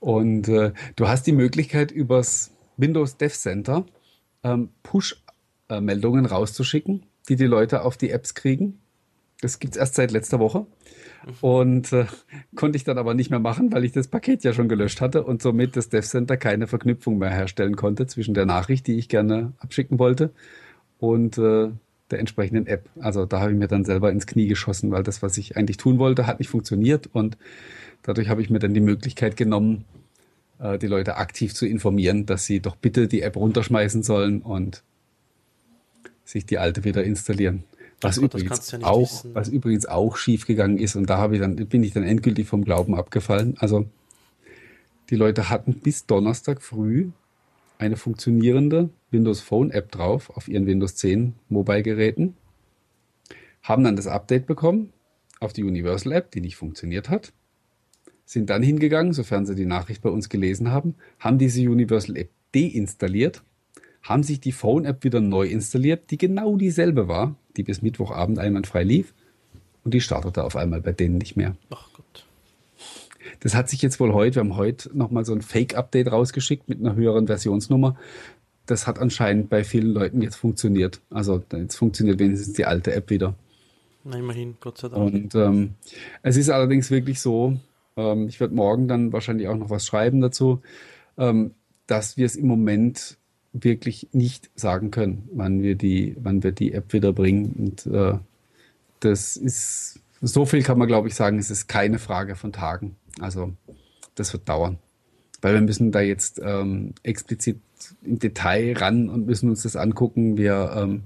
[0.00, 3.84] Und äh, du hast die Möglichkeit übers Windows Dev Center
[4.42, 8.80] ähm, Push-Meldungen rauszuschicken, die die Leute auf die Apps kriegen.
[9.40, 10.66] Das gibt's erst seit letzter Woche.
[11.40, 12.06] Und äh,
[12.56, 15.22] konnte ich dann aber nicht mehr machen, weil ich das Paket ja schon gelöscht hatte
[15.22, 19.08] und somit das Dev Center keine Verknüpfung mehr herstellen konnte zwischen der Nachricht, die ich
[19.08, 20.32] gerne abschicken wollte,
[20.98, 21.70] und äh,
[22.12, 22.88] der entsprechenden App.
[23.00, 25.78] Also da habe ich mir dann selber ins Knie geschossen, weil das, was ich eigentlich
[25.78, 27.36] tun wollte, hat nicht funktioniert und
[28.02, 29.84] dadurch habe ich mir dann die Möglichkeit genommen,
[30.58, 34.82] äh, die Leute aktiv zu informieren, dass sie doch bitte die App runterschmeißen sollen und
[36.24, 37.64] sich die alte wieder installieren.
[38.00, 39.34] Was, Gott, übrigens, ja auch, wissen.
[39.34, 42.64] was übrigens auch schiefgegangen ist und da habe ich dann, bin ich dann endgültig vom
[42.64, 43.56] Glauben abgefallen.
[43.58, 43.86] Also
[45.10, 47.10] die Leute hatten bis Donnerstag früh
[47.82, 52.36] eine funktionierende Windows Phone App drauf auf ihren Windows 10 Mobile-Geräten,
[53.60, 54.92] haben dann das Update bekommen
[55.40, 57.32] auf die Universal App, die nicht funktioniert hat,
[58.24, 62.30] sind dann hingegangen, sofern sie die Nachricht bei uns gelesen haben, haben diese Universal App
[62.54, 63.42] deinstalliert,
[64.02, 68.38] haben sich die Phone App wieder neu installiert, die genau dieselbe war, die bis Mittwochabend
[68.38, 69.12] einwandfrei lief
[69.82, 71.56] und die startete auf einmal bei denen nicht mehr.
[71.70, 71.91] Ach.
[73.40, 76.80] Das hat sich jetzt wohl heute, wir haben heute nochmal so ein Fake-Update rausgeschickt mit
[76.80, 77.96] einer höheren Versionsnummer.
[78.66, 81.00] Das hat anscheinend bei vielen Leuten jetzt funktioniert.
[81.10, 83.34] Also jetzt funktioniert wenigstens die alte App wieder.
[84.04, 85.02] Na, immerhin, Gott sei Dank.
[85.02, 85.74] Und ähm,
[86.22, 87.58] es ist allerdings wirklich so,
[87.96, 90.60] ähm, ich werde morgen dann wahrscheinlich auch noch was schreiben dazu,
[91.18, 91.52] ähm,
[91.86, 93.18] dass wir es im Moment
[93.52, 97.52] wirklich nicht sagen können, wann wir die, wann wir die App wieder bringen.
[97.58, 98.18] Und äh,
[99.00, 102.96] das ist, so viel kann man glaube ich sagen, es ist keine Frage von Tagen.
[103.20, 103.52] Also
[104.14, 104.78] das wird dauern.
[105.40, 107.60] Weil wir müssen da jetzt ähm, explizit
[108.04, 110.36] im Detail ran und müssen uns das angucken.
[110.36, 111.02] Wir, ähm,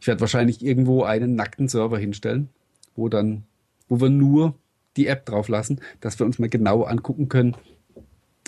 [0.00, 2.48] ich werde wahrscheinlich irgendwo einen nackten Server hinstellen,
[2.96, 3.44] wo dann,
[3.88, 4.54] wo wir nur
[4.96, 7.56] die App drauf lassen, dass wir uns mal genau angucken können,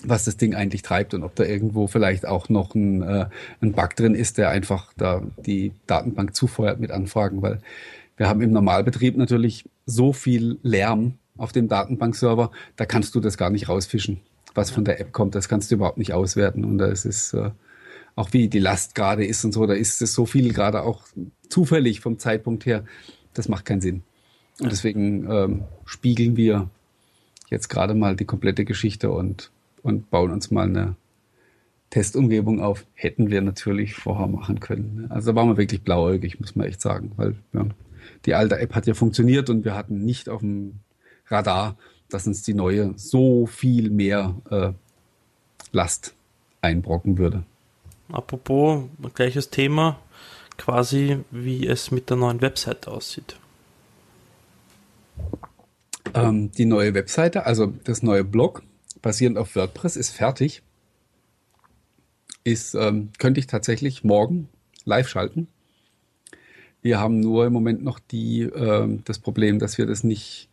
[0.02, 3.26] was das Ding eigentlich treibt und ob da irgendwo vielleicht auch noch ein, äh,
[3.60, 7.60] ein Bug drin ist, der einfach da die Datenbank zufeuert mit Anfragen, weil
[8.16, 13.36] wir haben im Normalbetrieb natürlich so viel Lärm auf dem Datenbankserver, da kannst du das
[13.36, 14.20] gar nicht rausfischen.
[14.54, 16.64] Was von der App kommt, das kannst du überhaupt nicht auswerten.
[16.64, 17.50] Und da ist es äh,
[18.16, 21.04] auch wie die Last gerade ist und so, da ist es so viel gerade auch
[21.48, 22.84] zufällig vom Zeitpunkt her,
[23.34, 24.02] das macht keinen Sinn.
[24.60, 26.68] Und deswegen ähm, spiegeln wir
[27.48, 29.50] jetzt gerade mal die komplette Geschichte und,
[29.82, 30.96] und bauen uns mal eine
[31.88, 32.86] Testumgebung auf.
[32.94, 35.02] Hätten wir natürlich vorher machen können.
[35.02, 35.10] Ne?
[35.10, 37.66] Also da waren wir wirklich blauäugig, muss man echt sagen, weil ja,
[38.26, 40.80] die alte App hat ja funktioniert und wir hatten nicht auf dem
[41.30, 41.76] Radar,
[42.08, 44.72] dass uns die neue so viel mehr äh,
[45.72, 46.14] Last
[46.60, 47.44] einbrocken würde.
[48.12, 49.98] Apropos gleiches Thema,
[50.56, 53.36] quasi wie es mit der neuen Website aussieht.
[56.14, 58.62] Ähm, die neue Webseite, also das neue Blog,
[59.00, 60.62] basierend auf WordPress, ist fertig.
[62.42, 64.48] Ist, ähm, könnte ich tatsächlich morgen
[64.84, 65.46] live schalten.
[66.82, 70.49] Wir haben nur im Moment noch die, ähm, das Problem, dass wir das nicht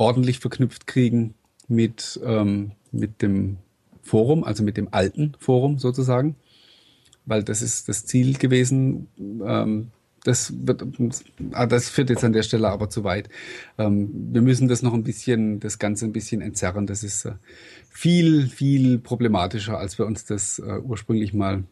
[0.00, 1.34] ordentlich verknüpft kriegen
[1.68, 3.58] mit, ähm, mit dem
[4.02, 6.36] Forum, also mit dem alten Forum sozusagen,
[7.26, 9.88] weil das ist das Ziel gewesen, ähm,
[10.24, 10.84] das wird,
[11.52, 13.28] ah, das führt jetzt an der Stelle aber zu weit.
[13.78, 16.86] Ähm, wir müssen das noch ein bisschen, das Ganze ein bisschen entzerren.
[16.86, 17.32] Das ist äh,
[17.88, 21.64] viel, viel problematischer, als wir uns das äh, ursprünglich mal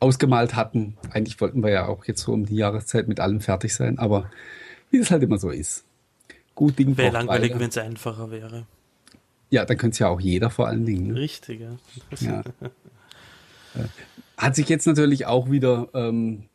[0.00, 0.96] ausgemalt hatten.
[1.10, 4.30] Eigentlich wollten wir ja auch jetzt so um die Jahreszeit mit allem fertig sein, aber
[4.90, 5.85] wie das halt immer so ist.
[6.56, 8.66] Gut Ding Wäre langweilig, wenn es einfacher wäre.
[9.50, 11.12] Ja, dann könnte es ja auch jeder vor allen Dingen.
[11.12, 11.20] Ne?
[11.20, 11.76] Richtig, ja.
[12.18, 12.40] ja.
[13.74, 13.84] Äh,
[14.36, 16.48] hat sich jetzt natürlich auch wieder ähm,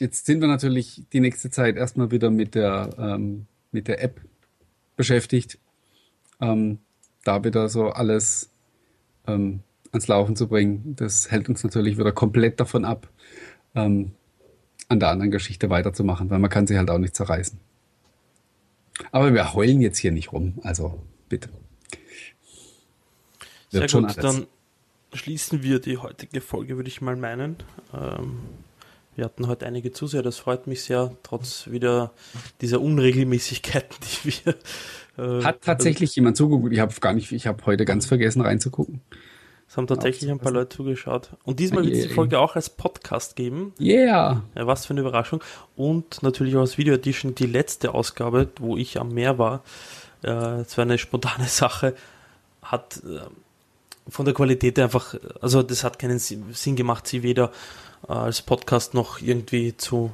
[0.00, 4.20] jetzt sind wir natürlich die nächste Zeit erstmal wieder mit der, ähm, mit der App
[4.96, 5.58] beschäftigt.
[6.40, 6.78] Ähm,
[7.22, 8.50] da wieder so alles
[9.26, 9.60] ähm,
[9.92, 10.96] ans Laufen zu bringen.
[10.96, 13.08] Das hält uns natürlich wieder komplett davon ab,
[13.74, 14.12] ähm,
[14.88, 17.60] an der anderen Geschichte weiterzumachen, weil man kann sie halt auch nicht zerreißen.
[19.12, 21.48] Aber wir heulen jetzt hier nicht rum, also bitte.
[23.70, 24.46] Wird Sehr gut, dann
[25.12, 27.56] schließen wir die heutige Folge, würde ich mal meinen.
[27.94, 28.40] Ähm,
[29.16, 32.12] wir hatten heute einige Zuseher, das freut mich sehr, trotz wieder
[32.60, 34.54] dieser Unregelmäßigkeiten, die wir.
[35.18, 36.72] Äh, Hat tatsächlich jemand zugeguckt?
[36.72, 39.00] Ich habe gar nicht, ich habe heute ganz vergessen reinzugucken.
[39.70, 41.30] Es haben tatsächlich ein paar Leute zugeschaut.
[41.44, 43.72] Und diesmal wird es die Folge auch als Podcast geben.
[43.78, 44.42] Yeah!
[44.56, 45.44] Ja, was für eine Überraschung.
[45.76, 49.62] Und natürlich auch als Video Edition die letzte Ausgabe, wo ich am Meer war.
[50.24, 51.94] Äh, es war eine spontane Sache.
[52.62, 53.20] Hat äh,
[54.08, 57.52] von der Qualität einfach, also das hat keinen Sinn gemacht, sie weder
[58.08, 60.10] äh, als Podcast noch irgendwie zu,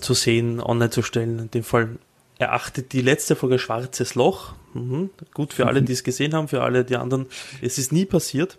[0.00, 1.38] zu sehen, online zu stellen.
[1.38, 1.96] In dem Fall
[2.42, 4.54] erachtet die letzte Folge Schwarzes Loch.
[4.74, 5.10] Mhm.
[5.34, 7.26] Gut für alle, die es gesehen haben, für alle die anderen.
[7.60, 8.58] Es ist nie passiert.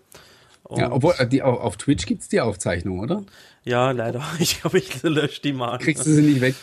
[0.64, 3.24] Und ja, obwohl äh, die, auf Twitch gibt es die Aufzeichnung, oder?
[3.64, 4.24] Ja, leider.
[4.40, 5.78] Ich glaube, ich lösche die mal.
[5.78, 6.56] Kriegst du sie nicht weg?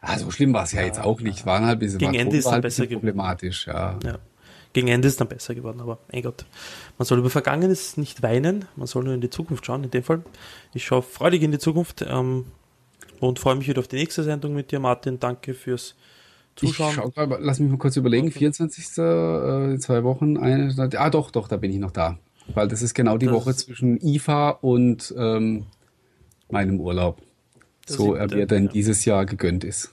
[0.00, 1.46] Ah, so schlimm war es ja, ja, jetzt auch nicht.
[1.46, 3.98] Waren halt ein bisschen, Gegen Ende ist halt besser problematisch, ja.
[4.04, 4.18] ja.
[4.72, 6.44] Gegen Ende ist dann besser geworden, aber mein Gott.
[6.98, 10.02] Man soll über Vergangenes nicht weinen, man soll nur in die Zukunft schauen, in dem
[10.02, 10.22] Fall.
[10.74, 12.46] Ich schaue freudig in die Zukunft ähm,
[13.20, 15.18] und freue mich wieder auf die nächste Sendung mit dir, Martin.
[15.18, 15.94] Danke fürs
[16.56, 17.12] Zuschauen.
[17.12, 18.84] Grad, lass mich mal kurz überlegen, 24.
[18.84, 22.18] Äh, zwei Wochen, eine, ah doch, doch, da bin ich noch da.
[22.54, 25.66] Weil das ist genau die das Woche zwischen IFA und ähm,
[26.50, 27.20] meinem Urlaub.
[27.86, 28.72] So er mir denn ja.
[28.72, 29.92] dieses Jahr gegönnt ist.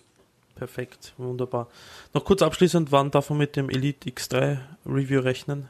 [0.55, 1.67] Perfekt, wunderbar.
[2.13, 5.67] Noch kurz abschließend, wann darf man mit dem Elite X3 Review rechnen?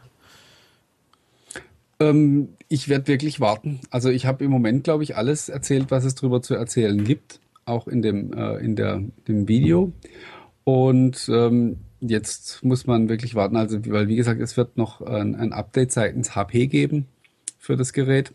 [2.00, 3.80] Ähm, ich werde wirklich warten.
[3.90, 7.40] Also ich habe im Moment, glaube ich, alles erzählt, was es darüber zu erzählen gibt,
[7.66, 9.92] auch in dem, äh, in der, dem Video.
[10.64, 15.36] Und ähm, jetzt muss man wirklich warten, also weil wie gesagt, es wird noch ein,
[15.36, 17.08] ein Update seitens HP geben
[17.60, 18.34] für das Gerät.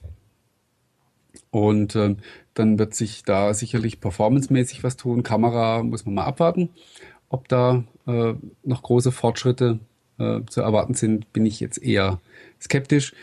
[1.50, 2.18] Und ähm,
[2.54, 5.22] dann wird sich da sicherlich performancemäßig was tun.
[5.22, 6.70] Kamera muss man mal abwarten.
[7.28, 9.78] Ob da äh, noch große Fortschritte
[10.18, 12.20] äh, zu erwarten sind, bin ich jetzt eher
[12.60, 13.14] skeptisch.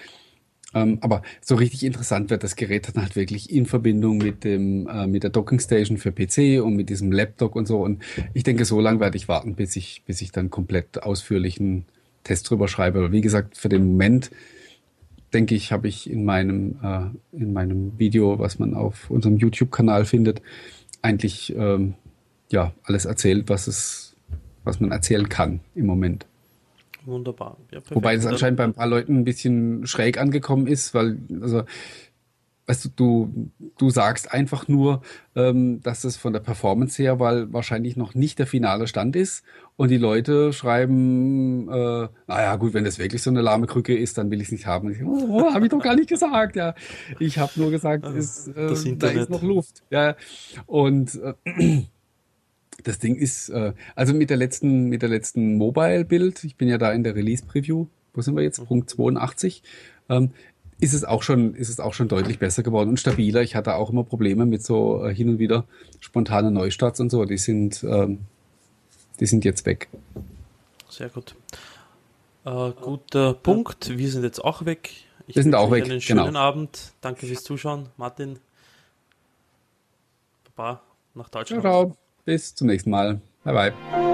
[0.75, 4.87] Ähm, aber so richtig interessant wird das Gerät dann halt wirklich in Verbindung mit dem
[4.87, 7.81] äh, mit der Docking Station für PC und mit diesem Laptop und so.
[7.81, 8.03] Und
[8.33, 11.85] ich denke, so lange werde ich warten, bis ich bis ich dann komplett ausführlichen
[12.23, 12.99] Test drüber schreibe.
[12.99, 14.31] Aber wie gesagt, für den Moment
[15.33, 20.03] denke ich, habe ich in meinem äh, in meinem Video, was man auf unserem YouTube-Kanal
[20.03, 20.41] findet,
[21.01, 21.93] eigentlich ähm,
[22.51, 24.15] ja, alles erzählt, was es,
[24.65, 26.25] was man erzählen kann im Moment.
[27.05, 27.57] Wunderbar.
[27.71, 31.63] Ja, Wobei das anscheinend bei ein paar Leuten ein bisschen schräg angekommen ist, weil, also,
[32.67, 35.01] weißt du, du, du sagst einfach nur,
[35.35, 39.43] ähm, dass es von der Performance her, weil wahrscheinlich noch nicht der finale Stand ist.
[39.77, 44.17] Und die Leute schreiben, äh, naja, gut, wenn das wirklich so eine lahme Krücke ist,
[44.17, 44.89] dann will ich es nicht haben.
[44.91, 46.55] Ich, oh, oh habe ich doch gar nicht gesagt.
[46.55, 46.73] Ja,
[47.19, 49.83] ich habe nur gesagt, ist, äh, da ist noch Luft.
[49.89, 50.15] Ja,
[50.65, 51.83] und äh,
[52.85, 56.77] das Ding ist, äh, also mit der letzten, mit der letzten Mobile-Bild, ich bin ja
[56.77, 58.61] da in der Release-Preview, wo sind wir jetzt?
[58.61, 58.65] Mhm.
[58.65, 59.63] Punkt 82.
[60.09, 60.31] Ähm,
[60.79, 63.41] ist es auch schon, ist es auch schon deutlich besser geworden und stabiler.
[63.41, 65.65] Ich hatte auch immer Probleme mit so äh, hin und wieder
[65.99, 67.25] spontanen Neustarts und so.
[67.25, 68.19] Die sind, ähm,
[69.19, 69.89] die sind jetzt weg.
[70.89, 71.35] Sehr gut.
[72.43, 73.97] Äh, guter Punkt.
[73.97, 74.91] Wir sind jetzt auch weg.
[75.27, 75.85] Ich Wir sind auch weg.
[75.85, 76.39] Einen schönen genau.
[76.39, 76.93] Abend.
[77.01, 77.87] Danke fürs Zuschauen.
[77.97, 78.37] Martin.
[80.55, 80.81] Baba
[81.15, 81.61] nach Deutschland.
[81.61, 81.95] Ciao.
[82.25, 83.21] Bis zum nächsten Mal.
[83.43, 84.04] Bye bye.